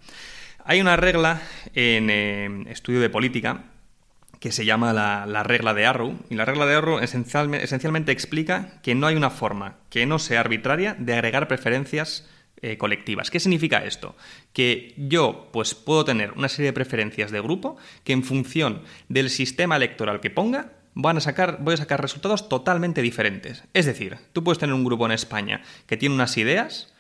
Hay 0.69 0.81
una 0.81 0.97
regla 0.97 1.43
en 1.75 2.11
eh, 2.11 2.65
estudio 2.71 3.01
de 3.01 3.09
política 3.09 3.67
que 4.41 4.51
se 4.51 4.65
llama 4.65 4.93
la, 4.93 5.43
regla 5.45 5.75
de 5.75 5.87
Arrow, 5.87 6.19
y 6.29 6.35
la 6.35 6.45
regla 6.45 6.67
de 6.67 6.75
Arrow 6.75 6.99
esencialmente, 6.99 8.11
explica 8.11 8.81
que 8.83 8.97
no 8.97 9.07
hay 9.07 9.15
una 9.15 9.31
forma 9.31 9.77
que 9.91 10.07
no 10.07 10.19
sea 10.19 10.41
arbitraria 10.41 10.97
de 10.99 11.15
agregar 11.15 11.47
preferencias 11.47 12.29
eh, 12.63 12.79
colectivas. 12.79 13.31
¿Qué 13.31 13.39
significa 13.39 13.85
esto? 13.85 14.17
Que 14.53 14.93
yo 14.97 15.51
pues, 15.53 15.77
puedo 15.77 16.05
tener 16.05 16.33
una 16.33 16.49
serie 16.49 16.71
de 16.71 16.75
preferencias 16.75 17.31
de 17.31 17.41
grupo 17.41 17.77
que 18.03 18.13
en 18.13 18.25
función 18.25 18.83
del 19.09 19.31
sistema 19.31 19.77
electoral 19.77 20.19
que 20.19 20.31
ponga 20.31 20.73
van 20.95 21.19
a 21.19 21.21
sacar, 21.21 21.59
voy 21.61 21.75
a 21.75 21.79
sacar 21.79 22.03
resultados 22.03 22.49
totalmente 22.49 23.03
diferentes. 23.03 23.63
Es 23.73 23.87
decir, 23.87 24.19
tú 24.33 24.43
puedes 24.43 24.59
tener 24.59 24.75
un 24.75 24.85
grupo 24.85 25.07
en 25.07 25.13
España 25.13 25.63
que 25.87 25.97
tiene 25.97 26.17
unas 26.17 26.37
ideas, 26.37 26.93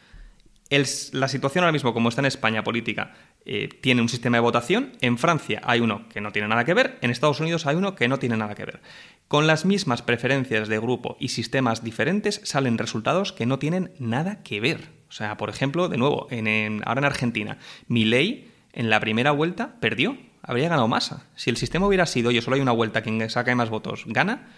la 0.70 1.28
situación 1.28 1.64
ahora 1.64 1.72
mismo, 1.72 1.92
como 1.92 2.08
está 2.08 2.20
en 2.20 2.26
España 2.26 2.64
política, 2.64 3.14
eh, 3.46 3.68
tiene 3.80 4.02
un 4.02 4.08
sistema 4.08 4.38
de 4.38 4.42
votación. 4.42 4.92
En 5.00 5.18
Francia 5.18 5.60
hay 5.64 5.80
uno 5.80 6.08
que 6.08 6.20
no 6.20 6.32
tiene 6.32 6.48
nada 6.48 6.64
que 6.64 6.74
ver. 6.74 6.98
En 7.00 7.10
Estados 7.10 7.40
Unidos 7.40 7.66
hay 7.66 7.76
uno 7.76 7.94
que 7.94 8.08
no 8.08 8.18
tiene 8.18 8.36
nada 8.36 8.54
que 8.54 8.64
ver. 8.64 8.80
Con 9.28 9.46
las 9.46 9.64
mismas 9.64 10.02
preferencias 10.02 10.68
de 10.68 10.78
grupo 10.78 11.16
y 11.20 11.28
sistemas 11.28 11.84
diferentes 11.84 12.40
salen 12.44 12.76
resultados 12.76 13.32
que 13.32 13.46
no 13.46 13.58
tienen 13.58 13.92
nada 13.98 14.42
que 14.42 14.60
ver. 14.60 14.90
O 15.08 15.12
sea, 15.12 15.36
por 15.36 15.48
ejemplo, 15.48 15.88
de 15.88 15.96
nuevo, 15.96 16.26
en, 16.30 16.82
ahora 16.84 16.98
en 16.98 17.04
Argentina, 17.04 17.58
ley 17.88 18.50
en 18.72 18.90
la 18.90 19.00
primera 19.00 19.30
vuelta 19.30 19.76
perdió. 19.80 20.16
Habría 20.42 20.68
ganado 20.68 20.86
Massa. 20.86 21.26
Si 21.34 21.50
el 21.50 21.56
sistema 21.56 21.86
hubiera 21.86 22.06
sido, 22.06 22.30
yo 22.30 22.42
solo 22.42 22.56
hay 22.56 22.62
una 22.62 22.72
vuelta, 22.72 23.02
quien 23.02 23.28
saca 23.30 23.54
más 23.54 23.70
votos 23.70 24.04
gana, 24.06 24.48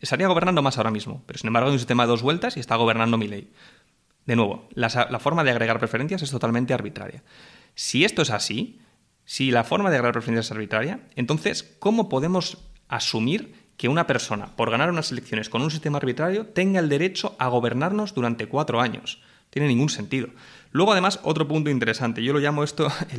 estaría 0.00 0.26
gobernando 0.26 0.62
más 0.62 0.78
ahora 0.78 0.90
mismo. 0.90 1.22
Pero 1.26 1.38
sin 1.38 1.48
embargo 1.48 1.68
hay 1.68 1.74
un 1.74 1.78
sistema 1.78 2.04
de 2.04 2.08
dos 2.08 2.22
vueltas 2.22 2.56
y 2.56 2.60
está 2.60 2.76
gobernando 2.76 3.16
ley. 3.16 3.50
De 4.26 4.36
nuevo, 4.36 4.68
la, 4.74 4.88
forma 5.18 5.44
de 5.44 5.50
agregar 5.50 5.78
preferencias 5.78 6.22
es 6.22 6.30
totalmente 6.30 6.72
arbitraria. 6.72 7.22
Si 7.74 8.04
esto 8.04 8.22
es 8.22 8.30
así, 8.30 8.80
si 9.24 9.50
la 9.50 9.64
forma 9.64 9.90
de 9.90 9.96
agregar 9.96 10.12
preferencias 10.12 10.46
es 10.46 10.52
arbitraria, 10.52 11.00
entonces, 11.16 11.76
¿cómo 11.78 12.08
podemos 12.08 12.58
asumir 12.88 13.54
que 13.76 13.88
una 13.88 14.06
persona, 14.06 14.54
por 14.54 14.70
ganar 14.70 14.90
unas 14.90 15.10
elecciones 15.10 15.48
con 15.48 15.62
un 15.62 15.70
sistema 15.70 15.98
arbitrario, 15.98 16.46
tenga 16.46 16.80
el 16.80 16.88
derecho 16.88 17.34
a 17.38 17.48
gobernarnos 17.48 18.14
durante 18.14 18.46
cuatro 18.46 18.80
años? 18.80 19.20
Tiene 19.50 19.68
ningún 19.68 19.88
sentido. 19.88 20.28
Luego, 20.72 20.90
además, 20.90 21.20
otro 21.22 21.46
punto 21.46 21.70
interesante. 21.70 22.24
Yo 22.24 22.32
lo 22.32 22.40
llamo 22.40 22.64
esto 22.64 22.90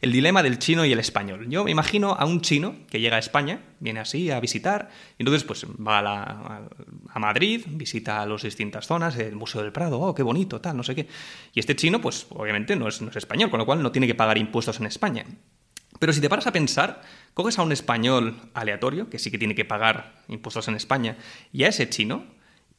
el, 0.00 0.12
dilema 0.12 0.44
del 0.44 0.60
chino 0.60 0.84
y 0.84 0.92
el 0.92 1.00
español. 1.00 1.48
Yo 1.48 1.64
me 1.64 1.72
imagino 1.72 2.12
a 2.12 2.24
un 2.24 2.40
chino 2.40 2.76
que 2.88 3.00
llega 3.00 3.16
a 3.16 3.18
España, 3.18 3.60
viene 3.80 3.98
así 3.98 4.30
a 4.30 4.38
visitar, 4.38 4.90
y 5.18 5.22
entonces 5.24 5.42
pues 5.42 5.66
va 5.66 5.98
a, 5.98 6.68
Madrid, 7.18 7.64
visita 7.66 8.24
las 8.26 8.42
distintas 8.42 8.86
zonas, 8.86 9.16
el 9.16 9.36
Museo 9.36 9.62
del 9.62 9.72
Prado, 9.72 10.00
oh, 10.00 10.14
qué 10.14 10.22
bonito, 10.22 10.60
tal, 10.60 10.76
no 10.76 10.82
sé 10.82 10.94
qué. 10.94 11.08
Y 11.52 11.60
este 11.60 11.76
chino, 11.76 12.00
pues 12.00 12.26
obviamente 12.30 12.76
no 12.76 12.88
es, 12.88 13.00
no 13.00 13.10
es 13.10 13.16
español, 13.16 13.50
con 13.50 13.58
lo 13.58 13.66
cual 13.66 13.82
no 13.82 13.92
tiene 13.92 14.06
que 14.06 14.14
pagar 14.14 14.38
impuestos 14.38 14.80
en 14.80 14.86
España. 14.86 15.24
Pero 15.98 16.12
si 16.12 16.20
te 16.20 16.28
paras 16.28 16.46
a 16.46 16.52
pensar, 16.52 17.02
coges 17.34 17.58
a 17.58 17.62
un 17.62 17.72
español 17.72 18.36
aleatorio, 18.52 19.08
que 19.10 19.18
sí 19.18 19.30
que 19.30 19.38
tiene 19.38 19.54
que 19.54 19.64
pagar 19.64 20.22
impuestos 20.28 20.68
en 20.68 20.74
España, 20.74 21.16
y 21.52 21.64
a 21.64 21.68
ese 21.68 21.88
chino, 21.88 22.24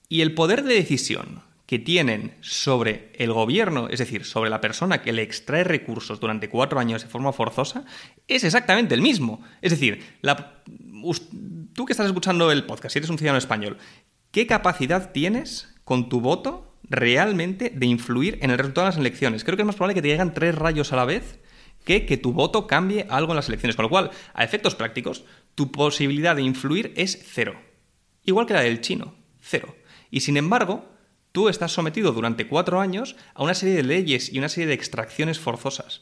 y 0.09 0.21
el 0.21 0.33
poder 0.33 0.63
de 0.63 0.75
decisión 0.75 1.41
que 1.65 1.79
tienen 1.79 2.35
sobre 2.41 3.11
el 3.15 3.33
gobierno, 3.33 3.89
es 3.89 3.99
decir, 3.99 4.23
sobre 4.25 4.49
la 4.49 4.61
persona 4.61 5.01
que 5.01 5.13
le 5.13 5.23
extrae 5.23 5.63
recursos 5.63 6.19
durante 6.19 6.49
cuatro 6.49 6.79
años 6.79 7.01
de 7.01 7.09
forma 7.09 7.33
forzosa, 7.33 7.85
es 8.27 8.43
exactamente 8.43 8.93
el 8.93 9.01
mismo. 9.01 9.41
Es 9.61 9.71
decir, 9.71 10.03
tú 11.73 11.85
que 11.85 11.93
estás 11.93 12.05
escuchando 12.05 12.51
el 12.51 12.65
podcast, 12.65 12.93
si 12.93 12.99
eres 12.99 13.09
un 13.09 13.17
ciudadano 13.17 13.39
español, 13.39 13.77
¿qué 14.35 14.47
capacidad 14.47 15.13
tienes 15.13 15.73
con 15.85 16.09
tu 16.09 16.19
voto 16.19 16.75
realmente 16.83 17.69
de 17.73 17.85
influir 17.85 18.37
en 18.41 18.51
el 18.51 18.57
resultado 18.57 18.83
de 18.83 18.91
las 18.91 18.99
elecciones? 18.99 19.45
Creo 19.45 19.55
que 19.55 19.61
es 19.61 19.65
más 19.65 19.77
probable 19.77 19.95
que 19.95 20.01
te 20.01 20.09
lleguen 20.09 20.33
tres 20.33 20.53
rayos 20.53 20.91
a 20.91 20.97
la 20.97 21.05
vez 21.05 21.39
que 21.85 22.05
que 22.05 22.17
tu 22.17 22.33
voto 22.33 22.67
cambie 22.67 23.07
algo 23.09 23.31
en 23.31 23.37
las 23.37 23.47
elecciones. 23.47 23.77
Con 23.77 23.83
lo 23.83 23.89
cual, 23.89 24.11
a 24.33 24.43
efectos 24.43 24.75
prácticos, 24.75 25.23
tu 25.55 25.71
posibilidad 25.71 26.35
de 26.35 26.41
influir 26.41 26.91
es 26.97 27.17
cero. 27.31 27.61
Igual 28.25 28.45
que 28.45 28.55
la 28.55 28.59
del 28.59 28.81
chino, 28.81 29.15
cero. 29.39 29.73
Y 30.11 30.19
sin 30.19 30.35
embargo, 30.35 30.83
tú 31.31 31.47
estás 31.47 31.71
sometido 31.71 32.11
durante 32.11 32.49
cuatro 32.49 32.81
años 32.81 33.15
a 33.35 33.43
una 33.43 33.53
serie 33.53 33.75
de 33.75 33.83
leyes 33.83 34.33
y 34.33 34.39
una 34.39 34.49
serie 34.49 34.67
de 34.67 34.73
extracciones 34.73 35.39
forzosas. 35.39 36.01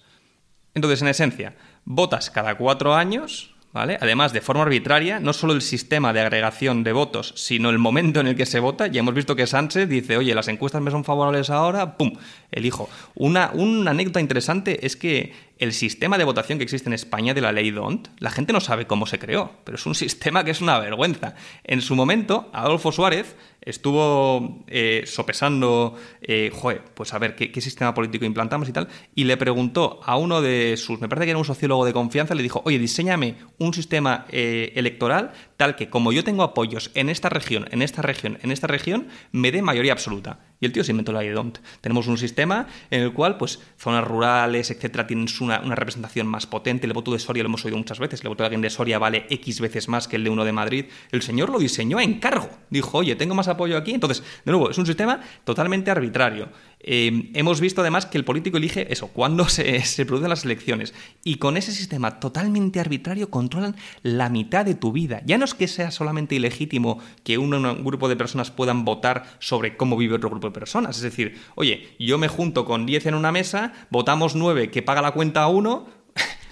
Entonces, 0.73 1.03
en 1.03 1.09
esencia, 1.09 1.55
votas 1.85 2.31
cada 2.31 2.57
cuatro 2.57 2.95
años 2.95 3.52
Además, 3.73 4.33
de 4.33 4.41
forma 4.41 4.61
arbitraria, 4.61 5.19
no 5.19 5.33
solo 5.33 5.53
el 5.53 5.63
sistema 5.63 6.13
de 6.13 6.21
agregación 6.21 6.83
de 6.83 6.93
votos, 6.93 7.33
sino 7.35 7.71
el 7.71 7.79
momento 7.79 8.19
en 8.19 8.27
el 8.27 8.35
que 8.35 8.45
se 8.45 8.59
vota. 8.59 8.85
Ya 8.85 8.99
hemos 8.99 9.15
visto 9.15 9.35
que 9.35 9.47
Sánchez 9.47 9.89
dice, 9.89 10.15
oye, 10.15 10.35
las 10.35 10.47
encuestas 10.47 10.81
me 10.81 10.91
son 10.91 11.03
favorables 11.03 11.49
ahora, 11.49 11.97
¡pum! 11.97 12.13
Elijo. 12.51 12.87
Una, 13.15 13.49
una 13.53 13.91
anécdota 13.91 14.19
interesante 14.19 14.85
es 14.85 14.95
que 14.95 15.33
el 15.57 15.73
sistema 15.73 16.19
de 16.19 16.23
votación 16.23 16.59
que 16.59 16.65
existe 16.65 16.87
en 16.87 16.93
España 16.93 17.33
de 17.33 17.41
la 17.41 17.51
ley 17.51 17.71
DONT, 17.71 18.09
la 18.19 18.29
gente 18.29 18.53
no 18.53 18.59
sabe 18.59 18.85
cómo 18.85 19.07
se 19.07 19.17
creó, 19.17 19.51
pero 19.63 19.77
es 19.77 19.85
un 19.87 19.95
sistema 19.95 20.43
que 20.43 20.51
es 20.51 20.61
una 20.61 20.77
vergüenza. 20.77 21.33
En 21.63 21.81
su 21.81 21.95
momento, 21.95 22.51
Adolfo 22.53 22.91
Suárez 22.91 23.35
estuvo 23.65 24.63
eh, 24.67 25.03
sopesando, 25.05 25.95
eh, 26.21 26.51
joder, 26.53 26.83
pues 26.93 27.13
a 27.13 27.19
ver 27.19 27.35
¿qué, 27.35 27.61
sistema 27.61 27.93
político 27.93 28.25
implantamos 28.25 28.67
y 28.69 28.73
tal, 28.73 28.87
y 29.15 29.23
le 29.23 29.37
preguntó 29.37 29.99
a 30.03 30.17
uno 30.17 30.41
de 30.41 30.75
sus, 30.77 30.99
me 30.99 31.07
parece 31.07 31.25
que 31.25 31.31
era 31.31 31.39
un 31.39 31.45
sociólogo 31.45 31.85
de 31.85 31.93
confianza, 31.93 32.35
le 32.35 32.43
dijo, 32.43 32.61
oye, 32.65 32.79
diseñame 32.79 33.35
un 33.57 33.73
sistema 33.73 34.25
eh, 34.29 34.73
electoral 34.75 35.31
tal 35.57 35.75
que 35.75 35.89
como 35.89 36.11
yo 36.11 36.23
tengo 36.23 36.43
apoyos 36.43 36.91
en 36.93 37.09
esta 37.09 37.29
región, 37.29 37.67
en 37.71 37.81
esta 37.81 38.01
región, 38.01 38.37
en 38.41 38.51
esta 38.51 38.67
región, 38.67 39.07
me 39.31 39.51
dé 39.51 39.61
mayoría 39.61 39.93
absoluta. 39.93 40.39
Y 40.63 40.65
el 40.65 40.71
tío 40.71 40.85
se 40.85 40.91
inventó 40.91 41.11
la 41.11 41.25
IDONT. 41.25 41.57
Tenemos 41.81 42.07
un 42.07 42.17
sistema 42.17 42.67
en 42.89 43.01
el 43.01 43.11
cual, 43.11 43.35
pues, 43.35 43.59
zonas 43.77 44.07
rurales, 44.07 44.71
etcétera, 44.71 45.05
tienen 45.05 45.27
una, 45.41 45.59
una, 45.59 45.75
representación 45.75 46.25
más 46.25 46.47
potente. 46.47 46.87
El 46.87 46.93
voto 46.93 47.11
de 47.11 47.19
Soria 47.19 47.43
lo 47.43 47.49
hemos 47.49 47.65
oído 47.65 47.77
muchas 47.77 47.99
veces. 47.99 48.21
El 48.21 48.29
voto 48.29 48.43
de 48.43 48.45
alguien 48.45 48.61
de 48.61 48.69
Soria 48.69 48.97
vale 48.97 49.25
X 49.29 49.59
veces 49.59 49.89
más 49.89 50.07
que 50.07 50.15
el 50.15 50.23
de 50.23 50.29
uno 50.29 50.45
de 50.45 50.53
Madrid. 50.53 50.85
El 51.11 51.21
señor 51.21 51.49
lo 51.49 51.59
diseñó 51.59 51.97
a 51.97 52.03
encargo. 52.03 52.49
Dijo, 52.69 52.99
oye, 52.99 53.17
tengo 53.17 53.35
más 53.35 53.49
apoyo 53.49 53.75
aquí. 53.75 53.91
Entonces, 53.91 54.23
de 54.45 54.53
nuevo, 54.53 54.69
es 54.69 54.77
un 54.77 54.85
sistema 54.85 55.19
totalmente 55.43 55.91
arbitrario. 55.91 56.47
Eh, 56.83 57.31
hemos 57.33 57.61
visto 57.61 57.79
además 57.79 58.05
que 58.05 58.17
el 58.17 58.25
político 58.25 58.57
elige 58.57 58.91
eso, 58.91 59.07
cuando 59.07 59.47
se, 59.47 59.81
se, 59.85 60.05
producen 60.05 60.29
las 60.29 60.43
elecciones. 60.43 60.93
Y 61.23 61.35
con 61.35 61.55
ese 61.57 61.71
sistema 61.71 62.19
totalmente 62.19 62.79
arbitrario 62.79 63.29
controlan 63.29 63.75
la 64.01 64.29
mitad 64.29 64.65
de 64.65 64.75
tu 64.75 64.91
vida. 64.91 65.21
Ya 65.25 65.37
no 65.37 65.45
es 65.45 65.53
que 65.53 65.67
sea 65.67 65.91
solamente 65.91 66.35
ilegítimo 66.35 66.99
que 67.23 67.37
un, 67.37 67.53
un 67.53 67.83
grupo 67.83 68.09
de 68.09 68.17
personas 68.17 68.51
puedan 68.51 68.83
votar 68.83 69.23
sobre 69.39 69.77
cómo 69.77 69.95
vive 69.95 70.15
otro 70.15 70.29
grupo 70.29 70.47
de 70.47 70.53
personas. 70.53 70.97
Es 70.97 71.03
decir, 71.03 71.39
oye, 71.55 71.95
yo 71.99 72.17
me 72.17 72.27
junto 72.27 72.65
con 72.65 72.85
10 72.85 73.07
en 73.07 73.15
una 73.15 73.31
mesa, 73.31 73.73
votamos 73.89 74.35
9 74.35 74.69
que 74.69 74.81
paga 74.81 75.01
la 75.01 75.11
cuenta 75.11 75.43
a 75.43 75.47
uno, 75.47 75.87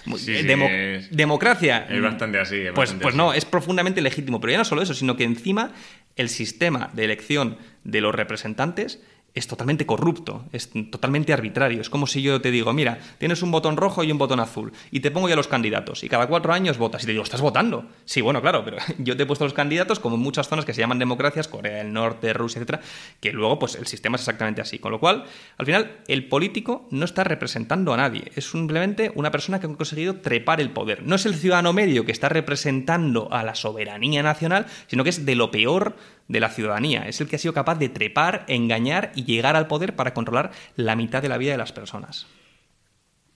democracia. 1.10 1.86
Es 1.88 2.02
bastante 2.02 2.38
así. 2.38 2.64
pues, 2.74 2.94
pues 3.00 3.14
no, 3.14 3.34
es 3.34 3.44
profundamente 3.44 4.00
legítimo. 4.00 4.40
Pero 4.40 4.52
ya 4.52 4.58
no 4.58 4.64
solo 4.64 4.82
eso, 4.82 4.94
sino 4.94 5.16
que 5.16 5.24
encima 5.24 5.72
el 6.16 6.28
sistema 6.28 6.90
de 6.94 7.04
elección 7.04 7.58
de 7.84 8.00
los 8.00 8.14
representantes 8.14 9.00
es 9.34 9.46
totalmente 9.46 9.86
corrupto, 9.86 10.44
es 10.52 10.70
totalmente 10.90 11.32
arbitrario. 11.32 11.80
Es 11.80 11.90
como 11.90 12.06
si 12.06 12.22
yo 12.22 12.40
te 12.40 12.50
digo, 12.50 12.72
mira, 12.72 12.98
tienes 13.18 13.42
un 13.42 13.50
botón 13.50 13.76
rojo 13.76 14.04
y 14.04 14.12
un 14.12 14.18
botón 14.18 14.40
azul, 14.40 14.72
y 14.90 15.00
te 15.00 15.10
pongo 15.10 15.28
ya 15.28 15.36
los 15.36 15.48
candidatos, 15.48 16.04
y 16.04 16.08
cada 16.08 16.26
cuatro 16.26 16.52
años 16.52 16.78
votas, 16.78 17.02
y 17.02 17.06
te 17.06 17.12
digo, 17.12 17.24
¿estás 17.24 17.40
votando? 17.40 17.86
Sí, 18.04 18.20
bueno, 18.20 18.42
claro, 18.42 18.64
pero 18.64 18.76
yo 18.98 19.16
te 19.16 19.22
he 19.22 19.26
puesto 19.26 19.44
los 19.44 19.54
candidatos 19.54 20.00
como 20.00 20.16
en 20.16 20.22
muchas 20.22 20.48
zonas 20.48 20.64
que 20.64 20.74
se 20.74 20.80
llaman 20.80 20.98
democracias, 20.98 21.48
Corea 21.48 21.78
del 21.78 21.92
Norte, 21.92 22.32
Rusia, 22.32 22.58
etcétera, 22.58 22.80
que 23.20 23.32
luego, 23.32 23.58
pues 23.58 23.74
el 23.76 23.86
sistema 23.86 24.16
es 24.16 24.22
exactamente 24.22 24.60
así. 24.60 24.78
Con 24.78 24.92
lo 24.92 25.00
cual, 25.00 25.24
al 25.56 25.66
final, 25.66 25.98
el 26.08 26.28
político 26.28 26.86
no 26.90 27.04
está 27.04 27.24
representando 27.24 27.94
a 27.94 27.96
nadie, 27.96 28.30
es 28.34 28.50
simplemente 28.50 29.12
una 29.14 29.30
persona 29.30 29.60
que 29.60 29.66
ha 29.66 29.74
conseguido 29.74 30.16
trepar 30.16 30.60
el 30.60 30.70
poder. 30.70 31.02
No 31.04 31.14
es 31.14 31.26
el 31.26 31.34
ciudadano 31.34 31.72
medio 31.72 32.04
que 32.04 32.12
está 32.12 32.28
representando 32.28 33.32
a 33.32 33.42
la 33.42 33.54
soberanía 33.54 34.22
nacional, 34.22 34.66
sino 34.86 35.04
que 35.04 35.10
es 35.10 35.24
de 35.24 35.34
lo 35.34 35.50
peor 35.50 35.96
de 36.28 36.40
la 36.40 36.48
ciudadanía. 36.48 37.02
Es 37.08 37.20
el 37.20 37.28
que 37.28 37.36
ha 37.36 37.38
sido 37.38 37.54
capaz 37.54 37.76
de 37.76 37.88
trepar, 37.88 38.44
engañar 38.48 39.12
y 39.14 39.21
llegar 39.24 39.56
al 39.56 39.66
poder 39.66 39.96
para 39.96 40.14
controlar 40.14 40.52
la 40.76 40.96
mitad 40.96 41.22
de 41.22 41.28
la 41.28 41.38
vida 41.38 41.52
de 41.52 41.58
las 41.58 41.72
personas. 41.72 42.26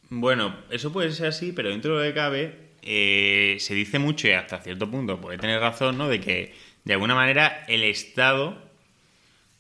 Bueno, 0.09 0.55
eso 0.71 0.93
puede 0.93 1.11
ser 1.13 1.29
así, 1.29 1.53
pero 1.53 1.71
dentro 1.71 1.99
de 1.99 2.07
lo 2.07 2.11
que 2.11 2.15
cabe, 2.15 2.67
eh, 2.83 3.57
se 3.59 3.75
dice 3.75 3.99
mucho 3.99 4.29
y 4.29 4.33
hasta 4.33 4.59
cierto 4.59 4.89
punto 4.91 5.21
puede 5.21 5.39
tener 5.39 5.61
razón, 5.61 5.99
¿no? 5.99 6.09
De 6.09 6.21
que 6.21 6.55
de 6.85 6.93
alguna 6.93 7.17
manera 7.17 7.65
el 7.67 7.83
Estado 7.83 8.57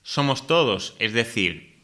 somos 0.02 0.46
todos. 0.46 0.94
Es 1.00 1.12
decir, 1.12 1.82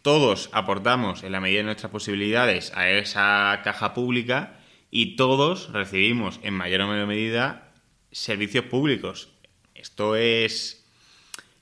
todos 0.00 0.48
aportamos 0.52 1.22
en 1.22 1.32
la 1.32 1.40
medida 1.40 1.58
de 1.58 1.64
nuestras 1.64 1.92
posibilidades 1.92 2.72
a 2.74 2.88
esa 2.88 3.60
caja 3.62 3.92
pública 3.92 4.58
y 4.90 5.16
todos 5.16 5.70
recibimos 5.72 6.40
en 6.42 6.54
mayor 6.54 6.80
o 6.80 6.88
menor 6.88 7.06
medida 7.06 7.74
servicios 8.10 8.64
públicos. 8.64 9.28
Esto 9.74 10.16
es, 10.16 10.86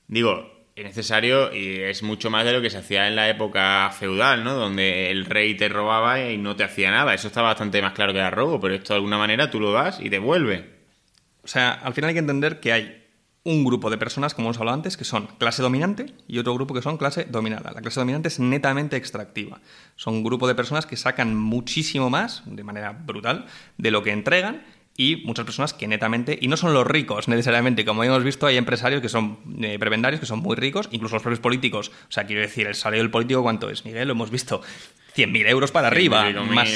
digo, 0.07 0.56
es 0.77 0.85
necesario 0.85 1.53
y 1.53 1.79
es 1.81 2.03
mucho 2.03 2.29
más 2.29 2.45
de 2.45 2.53
lo 2.53 2.61
que 2.61 2.69
se 2.69 2.77
hacía 2.77 3.07
en 3.07 3.15
la 3.15 3.29
época 3.29 3.89
feudal, 3.97 4.43
¿no? 4.43 4.53
Donde 4.53 5.09
el 5.09 5.25
rey 5.25 5.55
te 5.55 5.69
robaba 5.69 6.29
y 6.29 6.37
no 6.37 6.55
te 6.55 6.63
hacía 6.63 6.91
nada. 6.91 7.13
Eso 7.13 7.27
está 7.27 7.41
bastante 7.41 7.81
más 7.81 7.93
claro 7.93 8.13
que 8.13 8.19
era 8.19 8.29
robo, 8.29 8.59
pero 8.59 8.75
esto 8.75 8.93
de 8.93 8.97
alguna 8.97 9.17
manera 9.17 9.49
tú 9.49 9.59
lo 9.59 9.71
das 9.71 9.99
y 9.99 10.09
te 10.09 10.19
vuelve. 10.19 10.69
O 11.43 11.47
sea, 11.47 11.71
al 11.71 11.93
final 11.93 12.09
hay 12.09 12.13
que 12.13 12.19
entender 12.19 12.59
que 12.59 12.73
hay 12.73 13.03
un 13.43 13.63
grupo 13.63 13.89
de 13.89 13.97
personas, 13.97 14.33
como 14.33 14.49
hemos 14.49 14.57
hablado 14.57 14.75
antes, 14.75 14.97
que 14.97 15.05
son 15.05 15.27
clase 15.37 15.61
dominante 15.61 16.07
y 16.27 16.37
otro 16.37 16.53
grupo 16.53 16.73
que 16.73 16.81
son 16.81 16.97
clase 16.97 17.23
dominada. 17.23 17.71
La 17.71 17.81
clase 17.81 18.01
dominante 18.01 18.27
es 18.27 18.39
netamente 18.39 18.97
extractiva. 18.97 19.61
Son 19.95 20.15
un 20.15 20.23
grupo 20.23 20.49
de 20.49 20.55
personas 20.55 20.85
que 20.85 20.97
sacan 20.97 21.33
muchísimo 21.33 22.09
más, 22.09 22.43
de 22.45 22.63
manera 22.63 22.91
brutal, 22.91 23.45
de 23.77 23.89
lo 23.89 24.03
que 24.03 24.11
entregan 24.11 24.63
y 24.97 25.17
muchas 25.17 25.45
personas 25.45 25.73
que 25.73 25.87
netamente, 25.87 26.37
y 26.41 26.47
no 26.47 26.57
son 26.57 26.73
los 26.73 26.85
ricos 26.85 27.27
necesariamente, 27.27 27.85
como 27.85 28.03
hemos 28.03 28.23
visto, 28.23 28.47
hay 28.47 28.57
empresarios 28.57 28.99
que 29.01 29.09
son 29.09 29.37
eh, 29.61 29.77
prebendarios, 29.79 30.19
que 30.19 30.25
son 30.25 30.39
muy 30.39 30.55
ricos, 30.55 30.89
incluso 30.91 31.15
los 31.15 31.21
propios 31.21 31.39
políticos. 31.39 31.91
O 32.09 32.11
sea, 32.11 32.25
quiero 32.25 32.41
decir, 32.41 32.65
el 32.65 32.73
salario 32.73 33.03
del 33.03 33.11
político, 33.11 33.43
¿cuánto 33.43 33.69
es, 33.69 33.85
Miguel? 33.85 34.07
Lo 34.07 34.13
hemos 34.13 34.31
visto. 34.31 34.61
100.000 35.15 35.49
euros 35.49 35.71
para 35.71 35.87
arriba. 35.87 36.29
Más... 36.31 36.69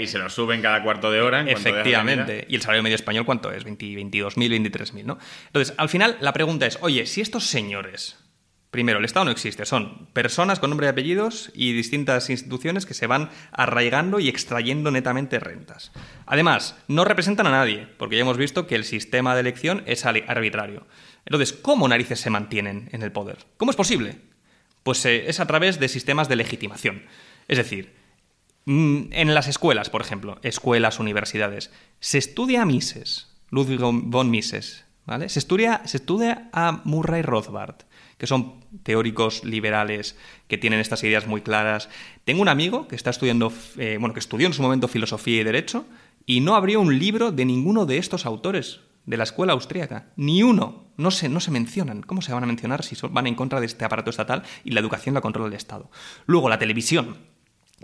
y 0.00 0.06
se 0.06 0.18
lo 0.18 0.28
suben 0.28 0.60
cada 0.60 0.82
cuarto 0.82 1.10
de 1.10 1.20
hora. 1.20 1.48
Efectivamente. 1.48 2.46
Y 2.48 2.56
el 2.56 2.62
salario 2.62 2.82
medio 2.82 2.96
español, 2.96 3.24
¿cuánto 3.24 3.50
es? 3.52 3.64
20, 3.64 3.86
22.000, 3.86 4.70
23.000, 4.70 5.04
¿no? 5.04 5.18
Entonces, 5.46 5.74
al 5.76 5.88
final, 5.88 6.16
la 6.20 6.32
pregunta 6.32 6.66
es, 6.66 6.78
oye, 6.80 7.06
si 7.06 7.20
estos 7.20 7.46
señores 7.46 8.16
Primero, 8.70 8.98
el 8.98 9.06
Estado 9.06 9.24
no 9.24 9.30
existe, 9.30 9.64
son 9.64 10.08
personas 10.12 10.60
con 10.60 10.68
nombre 10.68 10.86
y 10.86 10.90
apellidos 10.90 11.50
y 11.54 11.72
distintas 11.72 12.28
instituciones 12.28 12.84
que 12.84 12.92
se 12.92 13.06
van 13.06 13.30
arraigando 13.50 14.20
y 14.20 14.28
extrayendo 14.28 14.90
netamente 14.90 15.40
rentas. 15.40 15.90
Además, 16.26 16.76
no 16.86 17.06
representan 17.06 17.46
a 17.46 17.50
nadie, 17.50 17.88
porque 17.96 18.16
ya 18.16 18.22
hemos 18.22 18.36
visto 18.36 18.66
que 18.66 18.74
el 18.74 18.84
sistema 18.84 19.34
de 19.34 19.40
elección 19.40 19.82
es 19.86 20.04
arbitrario. 20.04 20.86
Entonces, 21.24 21.54
¿cómo 21.54 21.88
narices 21.88 22.20
se 22.20 22.28
mantienen 22.28 22.90
en 22.92 23.02
el 23.02 23.10
poder? 23.10 23.38
¿Cómo 23.56 23.70
es 23.70 23.76
posible? 23.76 24.20
Pues 24.82 25.02
eh, 25.06 25.30
es 25.30 25.40
a 25.40 25.46
través 25.46 25.80
de 25.80 25.88
sistemas 25.88 26.28
de 26.28 26.36
legitimación. 26.36 27.04
Es 27.48 27.56
decir, 27.56 27.94
mm, 28.66 29.12
en 29.12 29.34
las 29.34 29.48
escuelas, 29.48 29.88
por 29.88 30.02
ejemplo, 30.02 30.38
escuelas, 30.42 30.98
universidades, 30.98 31.70
se 32.00 32.18
estudia 32.18 32.62
a 32.62 32.66
Mises, 32.66 33.34
Ludwig 33.48 33.80
von 33.80 34.30
Mises, 34.30 34.84
¿vale? 35.06 35.30
Se 35.30 35.38
estudia, 35.38 35.80
se 35.86 35.96
estudia 35.96 36.50
a 36.52 36.82
Murray 36.84 37.22
Rothbard 37.22 37.87
que 38.18 38.26
son 38.26 38.64
teóricos 38.82 39.44
liberales 39.44 40.18
que 40.48 40.58
tienen 40.58 40.80
estas 40.80 41.02
ideas 41.04 41.26
muy 41.26 41.40
claras. 41.40 41.88
Tengo 42.24 42.42
un 42.42 42.48
amigo 42.48 42.88
que 42.88 42.96
está 42.96 43.10
estudiando, 43.10 43.52
eh, 43.78 43.96
bueno, 43.98 44.12
que 44.12 44.20
estudió 44.20 44.46
en 44.46 44.52
su 44.52 44.62
momento 44.62 44.88
filosofía 44.88 45.40
y 45.40 45.44
derecho 45.44 45.86
y 46.26 46.40
no 46.40 46.56
abrió 46.56 46.80
un 46.80 46.98
libro 46.98 47.32
de 47.32 47.44
ninguno 47.44 47.86
de 47.86 47.98
estos 47.98 48.26
autores 48.26 48.80
de 49.06 49.16
la 49.16 49.24
escuela 49.24 49.54
austríaca. 49.54 50.12
Ni 50.16 50.42
uno. 50.42 50.86
No 50.98 51.12
se, 51.12 51.28
no 51.28 51.38
se 51.40 51.52
mencionan. 51.52 52.02
¿Cómo 52.02 52.20
se 52.22 52.32
van 52.32 52.42
a 52.42 52.46
mencionar 52.46 52.82
si 52.82 52.96
van 53.08 53.28
en 53.28 53.36
contra 53.36 53.60
de 53.60 53.66
este 53.66 53.84
aparato 53.84 54.10
estatal 54.10 54.42
y 54.64 54.72
la 54.72 54.80
educación 54.80 55.14
la 55.14 55.20
controla 55.20 55.48
el 55.48 55.54
Estado? 55.54 55.90
Luego, 56.26 56.48
la 56.48 56.58
televisión. 56.58 57.16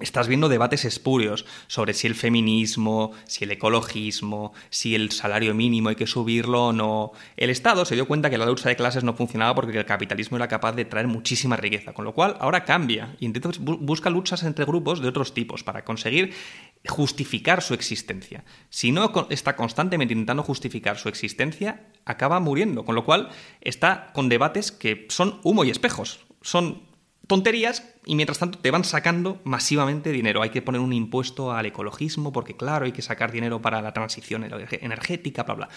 Estás 0.01 0.27
viendo 0.27 0.49
debates 0.49 0.85
espurios 0.85 1.47
sobre 1.69 1.95
si 1.95 2.09
el 2.09 2.17
feminismo, 2.17 3.13
si 3.27 3.45
el 3.45 3.53
ecologismo, 3.53 4.53
si 4.69 4.97
el 4.97 5.13
salario 5.13 5.55
mínimo 5.55 5.89
hay 5.89 5.95
que 5.95 6.09
subirlo 6.09 6.67
o 6.67 6.73
no. 6.73 7.13
El 7.37 7.49
Estado 7.49 7.85
se 7.85 7.95
dio 7.95 8.09
cuenta 8.09 8.29
que 8.29 8.37
la 8.37 8.47
lucha 8.47 8.69
de 8.69 8.75
clases 8.75 9.05
no 9.05 9.15
funcionaba 9.15 9.55
porque 9.55 9.79
el 9.79 9.85
capitalismo 9.85 10.37
era 10.37 10.49
capaz 10.49 10.73
de 10.73 10.85
traer 10.85 11.07
muchísima 11.07 11.55
riqueza, 11.57 11.93
con 11.93 12.05
lo 12.05 12.13
cual 12.13 12.37
ahora 12.41 12.65
cambia 12.65 13.15
y 13.21 13.33
busca 13.61 14.11
luchas 14.11 14.43
entre 14.43 14.65
grupos 14.65 15.01
de 15.01 15.07
otros 15.07 15.33
tipos 15.33 15.63
para 15.63 15.85
conseguir 15.85 16.35
justificar 16.89 17.63
su 17.63 17.73
existencia. 17.73 18.45
Si 18.71 18.91
no 18.91 19.29
está 19.31 19.55
constantemente 19.55 20.13
intentando 20.13 20.43
justificar 20.43 20.99
su 20.99 21.09
existencia, 21.09 21.87
acaba 22.05 22.41
muriendo, 22.41 22.85
con 22.85 22.97
lo 22.97 23.05
cual 23.05 23.29
está 23.61 24.11
con 24.13 24.29
debates 24.29 24.73
que 24.73 25.07
son 25.09 25.39
humo 25.45 25.65
y 25.65 25.71
espejos. 25.71 26.27
Son 26.43 26.94
tonterías 27.27 27.95
y 28.05 28.15
mientras 28.17 28.39
tanto 28.39 28.59
te 28.59 28.71
van 28.71 28.85
sacando 28.85 29.41
masivamente 29.45 30.11
dinero. 30.11 30.43
Hay 30.43 30.51
que 30.51 30.63
poner 30.63 30.81
un 30.81 30.93
impuesto 30.93 31.53
al 31.53 31.67
ecologismo 31.67 32.33
porque 32.33 32.57
claro, 32.57 32.85
hay 32.85 32.93
que 32.93 33.03
sacar 33.03 33.33
dinero 33.33 33.63
para 33.63 33.81
la 33.83 33.93
transición 33.93 34.45
energética, 34.45 35.43
bla, 35.45 35.55
bla. 35.55 35.69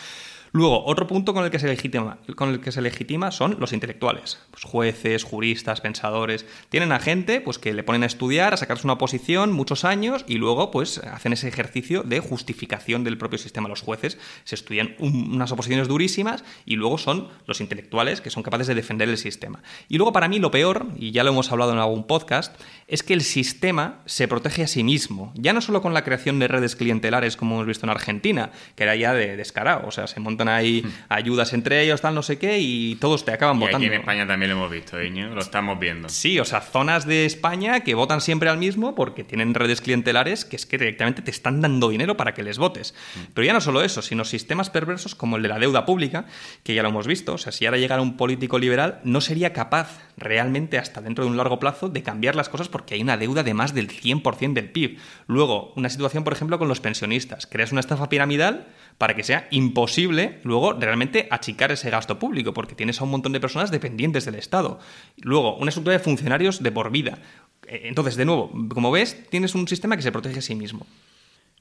Luego, 0.52 0.86
otro 0.86 1.08
punto 1.08 1.34
con 1.34 1.44
el 1.44 1.52
que 1.52 1.60
se 1.60 1.68
legitima, 1.68 2.20
con 2.36 2.50
el 2.50 2.60
que 2.60 2.72
se 2.72 2.82
legitima 2.82 3.32
son 3.32 3.58
los 3.60 3.74
intelectuales. 3.74 4.40
Pues 4.52 4.64
jueces, 4.64 5.24
juristas, 5.24 5.82
pensadores. 5.82 6.46
Tienen 6.70 6.92
a 6.92 7.00
gente 7.00 7.42
pues, 7.42 7.60
que 7.60 7.74
le 7.74 7.84
ponen 7.84 8.04
a 8.04 8.08
estudiar, 8.08 8.54
a 8.54 8.58
sacarse 8.58 8.88
una 8.88 8.98
posición 8.98 9.52
muchos 9.52 9.86
años 9.86 10.24
y 10.28 10.36
luego 10.36 10.72
pues, 10.72 11.00
hacen 11.00 11.34
ese 11.34 11.48
ejercicio 11.48 12.04
de 12.04 12.20
justificación 12.20 13.04
del 13.04 13.18
propio 13.18 13.40
sistema. 13.40 13.70
Los 13.70 13.82
jueces 13.82 14.18
se 14.44 14.56
estudian 14.56 14.96
unas 15.00 15.52
oposiciones 15.52 15.88
durísimas 15.88 16.44
y 16.66 16.76
luego 16.76 16.98
son 16.98 17.28
los 17.46 17.62
intelectuales 17.62 18.22
que 18.22 18.30
son 18.30 18.44
capaces 18.44 18.68
de 18.68 18.76
defender 18.76 19.10
el 19.10 19.18
sistema. 19.18 19.62
Y 19.90 19.98
luego, 19.98 20.14
para 20.14 20.28
mí, 20.28 20.40
lo 20.40 20.52
peor, 20.52 20.88
y 20.96 21.12
ya 21.12 21.24
lo 21.24 21.32
hemos 21.32 21.52
hablado 21.52 21.74
en 21.74 21.80
algún 21.80 22.08
podcast, 22.08 22.60
es 22.88 23.04
que 23.04 23.14
el 23.14 23.22
sistema 23.22 24.02
se 24.06 24.28
protege 24.28 24.64
a 24.64 24.68
sí 24.68 24.84
mismo. 24.84 25.34
Ya 25.36 25.54
no 25.54 25.62
solo 25.62 25.82
con 25.82 25.94
la 25.94 26.04
creación 26.04 26.40
de 26.40 26.48
redes 26.48 26.76
clientelares 26.76 27.36
como 27.38 27.56
hemos 27.56 27.68
visto 27.68 27.86
en 27.86 27.90
Argentina, 27.90 28.52
que 28.76 28.84
era 28.84 28.96
ya 28.96 29.14
de 29.14 29.36
descarado. 29.36 29.88
O 29.88 29.92
sea, 29.92 30.08
se 30.08 30.20
monta 30.20 30.37
montan 30.38 30.50
ahí 30.50 30.82
Hmm. 30.84 30.90
ayudas 31.10 31.54
entre 31.54 31.82
ellos, 31.84 32.00
tal, 32.02 32.14
no 32.14 32.22
sé 32.22 32.38
qué, 32.38 32.60
y 32.60 32.96
todos 32.96 33.26
te 33.26 33.32
acaban 33.32 33.58
Y 33.58 33.60
votando. 33.62 33.78
aquí 33.78 33.86
en 33.88 33.94
España 33.94 34.28
también 34.28 34.52
lo 34.52 34.58
hemos 34.58 34.72
visto, 34.72 35.02
Iño, 35.02 35.34
lo 35.34 35.42
estamos 35.42 35.80
viendo. 35.80 36.10
Sí, 36.10 36.40
o 36.40 36.46
sea, 36.46 36.62
zonas 36.62 37.06
de 37.08 37.26
España 37.26 37.80
que 37.82 37.96
votan 37.96 38.22
siempre 38.22 38.50
al 38.50 38.58
mismo 38.58 38.94
porque 38.96 39.24
tienen 39.24 39.54
redes 39.56 39.82
clientelares 39.82 40.46
que 40.46 40.56
es 40.56 40.66
que 40.66 40.78
directamente 40.78 41.22
te 41.24 41.32
están 41.32 41.62
dando 41.62 41.90
dinero 41.90 42.16
para 42.18 42.34
que 42.34 42.44
les 42.44 42.58
votes. 42.60 42.94
Pero 43.34 43.46
ya 43.46 43.54
no 43.54 43.62
solo 43.62 43.82
eso, 43.82 44.02
sino 44.02 44.24
sistemas 44.26 44.70
perversos 44.70 45.16
como 45.16 45.38
el 45.38 45.42
de 45.44 45.50
la 45.50 45.60
deuda 45.60 45.86
pública, 45.86 46.26
que 46.64 46.76
ya 46.76 46.84
lo 46.84 46.90
hemos 46.90 47.08
visto. 47.08 47.34
O 47.34 47.38
sea, 47.38 47.52
si 47.52 47.66
ahora 47.66 47.78
llegara 47.78 48.02
un 48.02 48.16
político 48.18 48.60
liberal, 48.60 49.00
no 49.04 49.22
sería 49.22 49.54
capaz 49.54 50.00
realmente 50.18 50.78
hasta 50.78 51.02
dentro 51.02 51.24
de 51.26 51.32
un 51.32 51.38
largo 51.38 51.60
plazo 51.60 51.90
de 51.90 52.04
cambiar 52.04 52.36
las 52.36 52.50
cosas 52.50 52.70
porque 52.70 52.94
hay 52.96 53.02
una 53.02 53.18
deuda 53.18 53.44
de 53.44 53.54
más 53.54 53.74
del 53.74 53.88
100% 53.90 54.54
del 54.54 54.70
PIB. 54.72 54.98
Luego, 55.28 55.74
una 55.76 55.90
situación, 55.90 56.24
por 56.24 56.34
ejemplo, 56.34 56.58
con 56.60 56.68
los 56.68 56.80
pensionistas. 56.80 57.48
Creas 57.48 57.72
una 57.72 57.80
estafa 57.82 58.10
piramidal 58.10 58.68
para 58.98 59.16
que 59.16 59.24
sea 59.24 59.48
imposible 59.52 60.40
luego 60.44 60.74
realmente 60.74 61.28
achicar 61.30 61.72
ese 61.72 61.90
gasto 61.90 62.18
público, 62.18 62.54
porque 62.54 62.76
tienes 62.76 63.00
a 63.00 63.04
un 63.04 63.12
montón 63.12 63.34
de 63.34 63.40
personas 63.40 63.72
dependientes 63.72 64.26
del 64.26 64.36
Estado. 64.36 64.80
Luego, 65.22 65.56
una 65.58 65.70
estructura 65.70 65.98
de 65.98 66.04
funcionarios 66.04 66.64
de 66.64 66.72
por 66.72 66.92
vida. 66.92 67.20
Eh, 67.68 67.82
Entonces, 67.86 68.16
de 68.16 68.26
nuevo, 68.26 68.52
como 68.70 68.92
ves, 68.92 69.30
tienes 69.30 69.56
un 69.56 69.68
sistema 69.68 69.96
que 69.96 70.02
se 70.02 70.12
protege 70.12 70.40
a 70.40 70.42
sí 70.42 70.56
mismo. 70.56 70.88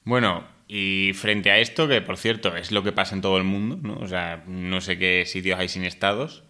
Bueno, 0.05 0.44
y 0.68 1.12
frente 1.14 1.51
a 1.51 1.59
esto, 1.59 1.88
que 1.88 2.01
por 2.01 2.16
cierto 2.16 2.57
es 2.57 2.70
lo 2.70 2.83
que 2.83 2.92
pasa 2.92 3.14
en 3.14 3.20
todo 3.20 3.38
el 3.38 3.44
mundo, 3.44 3.79
¿no? 3.83 3.99
O 3.99 4.07
sea, 4.07 4.44
no 4.46 4.81
sé 4.81 4.99
qué 4.99 5.25
sitios 5.27 5.59
hay 5.59 5.68
sin 5.68 5.85
estados, 5.85 6.44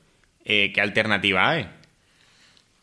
eh, 0.44 0.72
¿qué 0.74 0.80
alternativa 0.82 1.48
hay? 1.48 1.68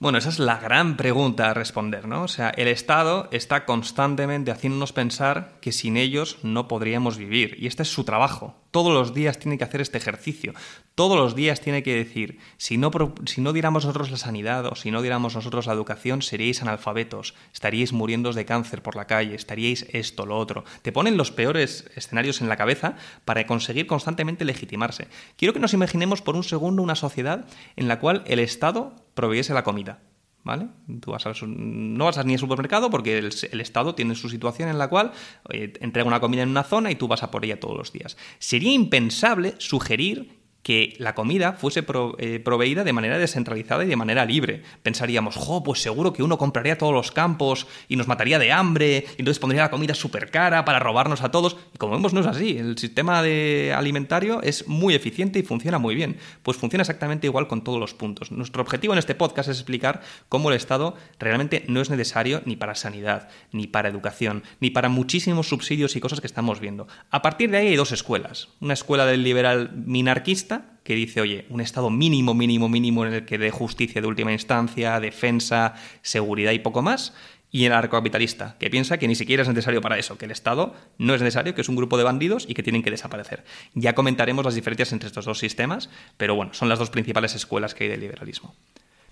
Bueno, 0.04 0.18
esa 0.18 0.28
es 0.28 0.40
la 0.40 0.58
gran 0.58 0.98
pregunta 0.98 1.50
a 1.50 1.54
responder, 1.54 2.10
¿no? 2.10 2.24
O 2.24 2.28
sea, 2.28 2.50
el 2.50 2.68
Estado 2.68 3.30
está 3.32 3.64
constantemente 3.64 4.52
haciéndonos 4.52 4.92
pensar 4.92 5.54
que 5.62 5.72
sin 5.72 5.96
ellos 5.96 6.40
no 6.44 6.68
podríamos 6.68 7.18
vivir. 7.18 7.56
Y 7.58 7.68
este 7.68 7.84
es 7.84 7.90
su 7.94 8.04
trabajo. 8.04 8.54
Todos 8.74 8.92
los 8.92 9.14
días 9.14 9.38
tiene 9.38 9.60
que 9.60 9.64
hacer 9.66 9.82
este 9.82 10.00
ejercicio. 10.00 10.56
Todos 10.96 11.16
los 11.16 11.36
días 11.36 11.62
tiene 11.62 11.84
que 11.84 11.94
decir, 11.94 12.40
si 12.58 12.80
no, 12.80 12.90
si 13.28 13.40
no 13.40 13.54
diéramos 13.54 13.86
nosotros 13.86 14.10
la 14.10 14.18
sanidad 14.18 14.66
o 14.66 14.74
si 14.74 14.90
no 14.90 15.04
diéramos 15.04 15.36
nosotros 15.36 15.68
la 15.68 15.74
educación, 15.74 16.24
seríais 16.24 16.64
analfabetos, 16.64 17.36
estaríais 17.54 17.94
muriendo 17.94 18.34
de 18.34 18.46
cáncer 18.46 18.82
por 18.82 18.96
la 18.96 19.06
calle, 19.06 19.36
estaríais 19.36 19.86
esto, 19.92 20.26
lo 20.26 20.40
otro. 20.40 20.64
Te 20.82 20.92
ponen 20.92 21.18
los 21.18 21.30
peores 21.30 21.86
escenarios 21.96 22.42
en 22.42 22.50
la 22.50 22.58
cabeza 22.58 22.96
para 23.26 23.46
conseguir 23.46 23.86
constantemente 23.86 24.44
legitimarse. 24.44 25.08
Quiero 25.38 25.54
que 25.54 25.60
nos 25.60 25.76
imaginemos 25.76 26.24
por 26.24 26.36
un 26.36 26.44
segundo 26.44 26.82
una 26.82 26.96
sociedad 26.96 27.46
en 27.76 27.88
la 27.88 28.00
cual 28.00 28.24
el 28.26 28.40
Estado 28.40 28.96
proveyese 29.14 29.54
la 29.54 29.64
comida. 29.64 30.00
¿Vale? 30.44 30.68
Tú 31.00 31.12
vas 31.12 31.26
al 31.26 31.36
no 31.48 32.06
vas 32.06 32.26
ni 32.26 32.34
al 32.34 32.40
supermercado 32.40 32.90
porque 32.90 33.18
el, 33.18 33.34
el 33.52 33.62
Estado 33.62 33.96
tiene 33.96 34.14
su 34.14 34.28
situación 34.28 34.68
en 34.68 34.78
la 34.78 34.90
cual 34.90 35.14
eh, 35.50 35.72
entrega 35.80 36.06
una 36.06 36.20
comida 36.20 36.44
en 36.44 36.50
una 36.50 36.64
zona 36.64 36.92
y 36.92 36.96
tú 36.96 37.08
vas 37.08 37.24
a 37.24 37.32
por 37.32 37.46
ella 37.46 37.60
todos 37.60 37.78
los 37.78 37.94
días. 37.94 38.18
Sería 38.40 38.74
impensable 38.74 39.56
sugerir 39.58 40.43
que 40.64 40.96
la 40.98 41.14
comida 41.14 41.54
fuese 41.54 41.84
pro- 41.84 42.16
eh, 42.20 42.40
proveída 42.40 42.84
de 42.84 42.94
manera 42.94 43.18
descentralizada 43.18 43.84
y 43.84 43.88
de 43.88 43.96
manera 43.96 44.26
libre. 44.26 44.64
Pensaríamos, 44.82 45.36
jo, 45.36 45.62
pues 45.62 45.82
seguro 45.82 46.14
que 46.14 46.24
uno 46.24 46.38
compraría 46.38 46.78
todos 46.78 46.94
los 46.94 47.12
campos 47.12 47.68
y 47.90 47.98
nos 47.98 48.08
mataría 48.08 48.40
de 48.40 48.52
hambre, 48.54 49.06
y 49.18 49.22
entonces 49.22 49.40
pondría 49.40 49.64
la 49.64 49.72
comida 49.72 49.94
súper 49.94 50.32
cara 50.32 50.64
para 50.64 50.80
robarnos 50.80 51.22
a 51.22 51.32
todos. 51.32 51.58
Y 51.74 51.78
como 51.78 51.94
vemos, 51.94 52.14
no 52.14 52.22
es 52.22 52.28
así. 52.28 52.58
El 52.58 52.78
sistema 52.78 53.22
de 53.22 53.74
alimentario 53.76 54.42
es 54.42 54.68
muy 54.68 54.96
eficiente 54.96 55.38
y 55.40 55.44
funciona 55.44 55.80
muy 55.80 55.96
bien. 55.96 56.18
Pues 56.44 56.58
funciona 56.58 56.84
exactamente 56.84 57.28
igual 57.28 57.48
con 57.48 57.64
todos 57.64 57.80
los 57.80 57.94
puntos. 57.94 58.32
Nuestro 58.32 58.62
objetivo 58.62 58.94
en 58.94 59.00
este 59.00 59.16
podcast 59.16 59.50
es 59.50 59.58
explicar 59.58 60.02
cómo 60.30 60.50
el 60.50 60.56
Estado 60.56 60.96
realmente 61.20 61.66
no 61.68 61.82
es 61.82 61.90
necesario 61.90 62.42
ni 62.46 62.56
para 62.56 62.76
sanidad, 62.76 63.28
ni 63.52 63.68
para 63.68 63.90
educación, 63.90 64.44
ni 64.62 64.70
para 64.70 64.88
muchísimos 64.88 65.50
subsidios 65.50 65.98
y 65.98 66.00
cosas 66.00 66.22
que 66.22 66.28
estamos 66.28 66.62
viendo. 66.62 66.88
A 67.12 67.22
partir 67.22 67.52
de 67.52 67.58
ahí 67.58 67.68
hay 67.68 67.76
dos 67.76 67.92
escuelas. 67.92 68.48
Una 68.62 68.74
escuela 68.76 69.06
del 69.06 69.24
liberal 69.24 69.72
minarquista, 69.76 70.53
que 70.84 70.96
dice, 70.96 71.22
oye, 71.22 71.46
un 71.50 71.62
Estado 71.62 71.90
mínimo, 71.90 72.34
mínimo, 72.34 72.70
mínimo 72.70 73.06
en 73.06 73.14
el 73.14 73.26
que 73.26 73.38
dé 73.38 73.52
justicia 73.52 74.02
de 74.02 74.08
última 74.08 74.34
instancia, 74.34 75.00
defensa, 75.00 75.76
seguridad 76.02 76.52
y 76.52 76.60
poco 76.60 76.82
más. 76.82 77.14
Y 77.52 77.66
el 77.66 77.72
anarcocapitalista, 77.72 78.58
que 78.60 78.72
piensa 78.72 78.98
que 78.98 79.08
ni 79.08 79.14
siquiera 79.14 79.44
es 79.44 79.48
necesario 79.48 79.80
para 79.80 80.00
eso, 80.00 80.18
que 80.18 80.26
el 80.26 80.32
Estado 80.32 80.76
no 80.98 81.14
es 81.14 81.22
necesario, 81.22 81.54
que 81.54 81.62
es 81.62 81.70
un 81.70 81.76
grupo 81.76 81.98
de 81.98 82.04
bandidos 82.04 82.46
y 82.50 82.56
que 82.56 82.64
tienen 82.64 82.82
que 82.82 82.90
desaparecer. 82.90 83.44
Ya 83.76 83.94
comentaremos 83.94 84.44
las 84.44 84.56
diferencias 84.56 84.92
entre 84.92 85.08
estos 85.08 85.26
dos 85.26 85.38
sistemas, 85.38 85.90
pero 86.18 86.34
bueno, 86.36 86.54
son 86.56 86.68
las 86.68 86.80
dos 86.80 86.90
principales 86.90 87.36
escuelas 87.36 87.76
que 87.76 87.84
hay 87.84 87.90
del 87.92 88.00
liberalismo. 88.00 88.56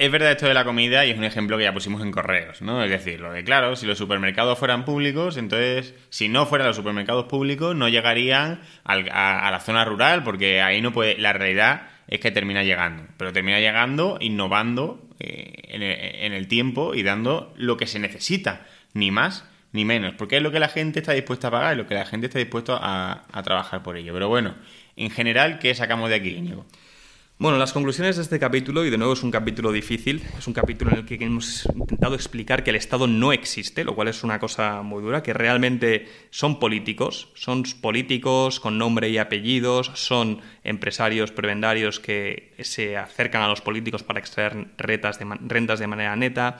Es 0.01 0.09
verdad 0.09 0.31
esto 0.31 0.47
de 0.47 0.55
la 0.55 0.63
comida 0.63 1.05
y 1.05 1.11
es 1.11 1.17
un 1.19 1.23
ejemplo 1.25 1.59
que 1.59 1.63
ya 1.63 1.75
pusimos 1.75 2.01
en 2.01 2.09
correos, 2.09 2.63
¿no? 2.63 2.83
Es 2.83 2.89
decir, 2.89 3.19
lo 3.19 3.31
de 3.31 3.43
claro, 3.43 3.75
si 3.75 3.85
los 3.85 3.99
supermercados 3.99 4.57
fueran 4.57 4.83
públicos, 4.83 5.37
entonces, 5.37 5.93
si 6.09 6.27
no 6.27 6.47
fueran 6.47 6.69
los 6.69 6.75
supermercados 6.75 7.25
públicos, 7.25 7.75
no 7.75 7.87
llegarían 7.87 8.61
a, 8.83 9.51
la 9.51 9.59
zona 9.59 9.85
rural, 9.85 10.23
porque 10.23 10.59
ahí 10.59 10.81
no 10.81 10.91
puede. 10.91 11.19
La 11.19 11.33
realidad 11.33 11.83
es 12.07 12.19
que 12.19 12.31
termina 12.31 12.63
llegando, 12.63 13.03
pero 13.17 13.31
termina 13.31 13.59
llegando 13.59 14.17
innovando 14.19 15.07
eh, 15.19 15.53
en, 15.69 16.33
el, 16.33 16.47
tiempo 16.47 16.95
y 16.95 17.03
dando 17.03 17.53
lo 17.55 17.77
que 17.77 17.85
se 17.85 17.99
necesita, 17.99 18.65
ni 18.95 19.11
más 19.11 19.45
ni 19.71 19.85
menos, 19.85 20.15
porque 20.17 20.37
es 20.37 20.41
lo 20.41 20.51
que 20.51 20.59
la 20.59 20.69
gente 20.69 21.01
está 21.01 21.11
dispuesta 21.11 21.49
a 21.49 21.51
pagar, 21.51 21.73
es 21.73 21.77
lo 21.77 21.85
que 21.85 21.93
la 21.93 22.07
gente 22.07 22.25
está 22.25 22.39
dispuesta 22.39 22.79
a, 22.81 23.25
a 23.31 23.43
trabajar 23.43 23.83
por 23.83 23.97
ello. 23.97 24.13
Pero 24.13 24.29
bueno, 24.29 24.55
en 24.95 25.11
general, 25.11 25.59
¿qué 25.59 25.75
sacamos 25.75 26.09
de 26.09 26.15
aquí, 26.15 26.29
Íñigo? 26.29 26.65
Bueno, 27.41 27.57
las 27.57 27.73
conclusiones 27.73 28.17
de 28.17 28.21
este 28.21 28.37
capítulo, 28.37 28.85
y 28.85 28.91
de 28.91 28.99
nuevo 28.99 29.13
es 29.13 29.23
un 29.23 29.31
capítulo 29.31 29.71
difícil, 29.71 30.21
es 30.37 30.45
un 30.45 30.53
capítulo 30.53 30.91
en 30.91 30.97
el 30.99 31.05
que 31.05 31.15
hemos 31.15 31.65
intentado 31.75 32.13
explicar 32.13 32.63
que 32.63 32.69
el 32.69 32.75
Estado 32.75 33.07
no 33.07 33.33
existe, 33.33 33.83
lo 33.83 33.95
cual 33.95 34.09
es 34.09 34.23
una 34.23 34.37
cosa 34.37 34.83
muy 34.83 35.01
dura, 35.01 35.23
que 35.23 35.33
realmente 35.33 36.07
son 36.29 36.59
políticos, 36.59 37.29
son 37.33 37.63
políticos 37.81 38.59
con 38.59 38.77
nombre 38.77 39.09
y 39.09 39.17
apellidos, 39.17 39.89
son 39.95 40.39
empresarios 40.63 41.31
prebendarios 41.31 41.99
que 41.99 42.53
se 42.59 42.95
acercan 42.95 43.41
a 43.41 43.47
los 43.47 43.61
políticos 43.61 44.03
para 44.03 44.19
extraer 44.19 44.67
rentas 44.77 45.79
de 45.79 45.87
manera 45.87 46.15
neta, 46.15 46.59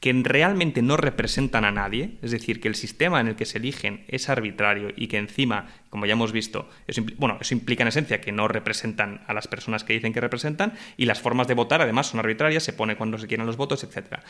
que 0.00 0.12
realmente 0.12 0.82
no 0.82 0.96
representan 0.96 1.64
a 1.64 1.70
nadie, 1.70 2.18
es 2.22 2.30
decir, 2.30 2.60
que 2.60 2.68
el 2.68 2.74
sistema 2.74 3.20
en 3.20 3.28
el 3.28 3.36
que 3.36 3.46
se 3.46 3.58
eligen 3.58 4.04
es 4.08 4.28
arbitrario 4.28 4.90
y 4.94 5.08
que 5.08 5.16
encima, 5.16 5.68
como 5.88 6.06
ya 6.06 6.12
hemos 6.12 6.32
visto, 6.32 6.68
eso, 6.86 7.02
bueno, 7.16 7.38
eso 7.40 7.54
implica 7.54 7.82
en 7.82 7.88
esencia 7.88 8.20
que 8.20 8.32
no 8.32 8.46
representan 8.46 9.22
a 9.26 9.32
las 9.32 9.48
personas 9.48 9.84
que 9.84 9.94
dicen 9.94 10.12
que 10.12 10.20
representan 10.20 10.74
y 10.96 11.06
las 11.06 11.20
formas 11.20 11.48
de 11.48 11.54
votar 11.54 11.80
además 11.80 12.08
son 12.08 12.20
arbitrarias, 12.20 12.62
se 12.62 12.74
pone 12.74 12.96
cuando 12.96 13.16
se 13.16 13.26
quieren 13.26 13.46
los 13.46 13.56
votos, 13.56 13.84
etc. 13.84 14.20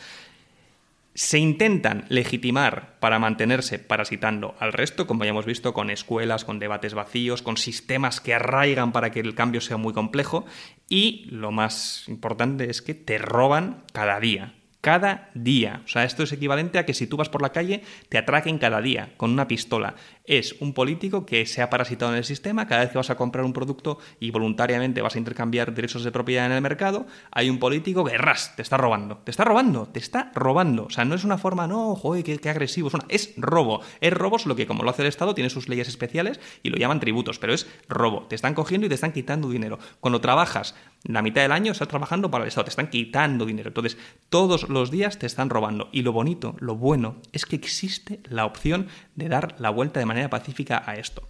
Se 1.13 1.37
intentan 1.37 2.05
legitimar 2.09 2.97
para 2.99 3.19
mantenerse 3.19 3.77
parasitando 3.79 4.55
al 4.59 4.71
resto, 4.71 5.05
como 5.05 5.25
ya 5.25 5.31
hemos 5.31 5.47
visto, 5.47 5.73
con 5.73 5.89
escuelas, 5.89 6.45
con 6.45 6.59
debates 6.59 6.93
vacíos, 6.93 7.41
con 7.41 7.57
sistemas 7.57 8.21
que 8.21 8.35
arraigan 8.35 8.91
para 8.93 9.11
que 9.11 9.19
el 9.19 9.35
cambio 9.35 9.59
sea 9.59 9.77
muy 9.77 9.93
complejo 9.93 10.45
y 10.87 11.25
lo 11.29 11.51
más 11.51 12.07
importante 12.07 12.69
es 12.69 12.81
que 12.81 12.93
te 12.93 13.17
roban 13.17 13.83
cada 13.91 14.19
día. 14.19 14.53
Cada 14.87 15.31
día. 15.33 15.81
O 15.83 15.87
sea, 15.89 16.05
esto 16.05 16.23
es 16.23 16.31
equivalente 16.31 16.79
a 16.79 16.85
que 16.85 16.93
si 16.93 17.07
tú 17.07 17.17
vas 17.17 17.27
por 17.27 17.41
la 17.41 17.51
calle, 17.51 17.83
te 18.07 18.17
atraquen 18.17 18.57
cada 18.57 18.79
día 18.79 19.11
con 19.17 19.31
una 19.31 19.45
pistola. 19.45 19.95
Es 20.23 20.55
un 20.61 20.73
político 20.73 21.25
que 21.25 21.45
se 21.45 21.61
ha 21.61 21.69
parasitado 21.69 22.13
en 22.13 22.17
el 22.19 22.23
sistema. 22.23 22.67
Cada 22.67 22.83
vez 22.83 22.91
que 22.91 22.97
vas 22.97 23.09
a 23.09 23.17
comprar 23.17 23.43
un 23.43 23.51
producto 23.51 23.97
y 24.21 24.31
voluntariamente 24.31 25.01
vas 25.01 25.15
a 25.15 25.19
intercambiar 25.19 25.73
derechos 25.73 26.05
de 26.05 26.11
propiedad 26.13 26.45
en 26.45 26.53
el 26.53 26.61
mercado, 26.61 27.05
hay 27.31 27.49
un 27.49 27.59
político 27.59 28.05
que 28.05 28.17
ras, 28.17 28.55
te 28.55 28.61
está 28.61 28.77
robando. 28.77 29.17
Te 29.25 29.31
está 29.31 29.43
robando, 29.43 29.87
te 29.89 29.99
está 29.99 30.31
robando. 30.33 30.85
O 30.85 30.89
sea, 30.89 31.03
no 31.03 31.15
es 31.15 31.25
una 31.25 31.37
forma, 31.37 31.67
no, 31.67 31.93
joder, 31.97 32.23
qué, 32.23 32.49
agresivo. 32.49 32.87
Es, 32.87 32.93
una- 32.93 33.05
es 33.09 33.33
robo. 33.35 33.81
Es 33.99 34.13
robo, 34.13 34.39
solo 34.39 34.55
que 34.55 34.67
como 34.67 34.83
lo 34.83 34.89
hace 34.91 35.01
el 35.01 35.09
Estado, 35.09 35.35
tiene 35.35 35.49
sus 35.49 35.67
leyes 35.67 35.89
especiales 35.89 36.39
y 36.63 36.69
lo 36.69 36.77
llaman 36.77 37.01
tributos, 37.01 37.39
pero 37.39 37.53
es 37.53 37.67
robo. 37.89 38.25
Te 38.29 38.35
están 38.35 38.53
cogiendo 38.53 38.85
y 38.85 38.89
te 38.89 38.95
están 38.95 39.11
quitando 39.11 39.49
dinero. 39.49 39.79
Cuando 39.99 40.21
trabajas 40.21 40.75
la 41.03 41.21
mitad 41.21 41.41
del 41.41 41.51
año, 41.51 41.73
estás 41.73 41.89
trabajando 41.89 42.31
para 42.31 42.45
el 42.45 42.47
Estado, 42.47 42.65
te 42.65 42.69
están 42.69 42.89
quitando 42.89 43.45
dinero. 43.45 43.67
Entonces, 43.69 43.97
todos 44.29 44.69
los 44.79 44.91
días 44.91 45.19
te 45.19 45.25
están 45.25 45.49
robando. 45.49 45.89
Y 45.91 46.01
lo 46.01 46.11
bonito, 46.11 46.55
lo 46.59 46.75
bueno, 46.75 47.17
es 47.31 47.45
que 47.45 47.55
existe 47.55 48.19
la 48.29 48.45
opción 48.45 48.87
de 49.15 49.29
dar 49.29 49.55
la 49.59 49.69
vuelta 49.69 49.99
de 49.99 50.05
manera 50.05 50.29
pacífica 50.29 50.83
a 50.85 50.95
esto. 50.95 51.27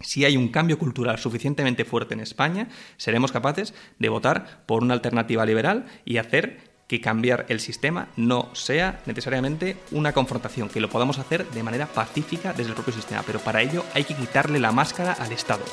Si 0.00 0.24
hay 0.24 0.36
un 0.36 0.48
cambio 0.48 0.78
cultural 0.78 1.18
suficientemente 1.18 1.84
fuerte 1.84 2.14
en 2.14 2.20
España, 2.20 2.68
seremos 2.96 3.32
capaces 3.32 3.74
de 3.98 4.08
votar 4.08 4.64
por 4.66 4.82
una 4.82 4.94
alternativa 4.94 5.44
liberal 5.44 5.86
y 6.04 6.18
hacer 6.18 6.68
que 6.86 7.00
cambiar 7.00 7.46
el 7.48 7.60
sistema 7.60 8.08
no 8.16 8.48
sea 8.54 9.00
necesariamente 9.06 9.76
una 9.90 10.12
confrontación, 10.12 10.68
que 10.68 10.80
lo 10.80 10.88
podamos 10.88 11.18
hacer 11.18 11.46
de 11.50 11.62
manera 11.62 11.86
pacífica 11.86 12.52
desde 12.52 12.70
el 12.70 12.74
propio 12.74 12.94
sistema. 12.94 13.22
Pero 13.26 13.40
para 13.40 13.60
ello 13.60 13.84
hay 13.94 14.04
que 14.04 14.16
quitarle 14.16 14.58
la 14.58 14.72
máscara 14.72 15.12
al 15.12 15.32
Estado. 15.32 15.64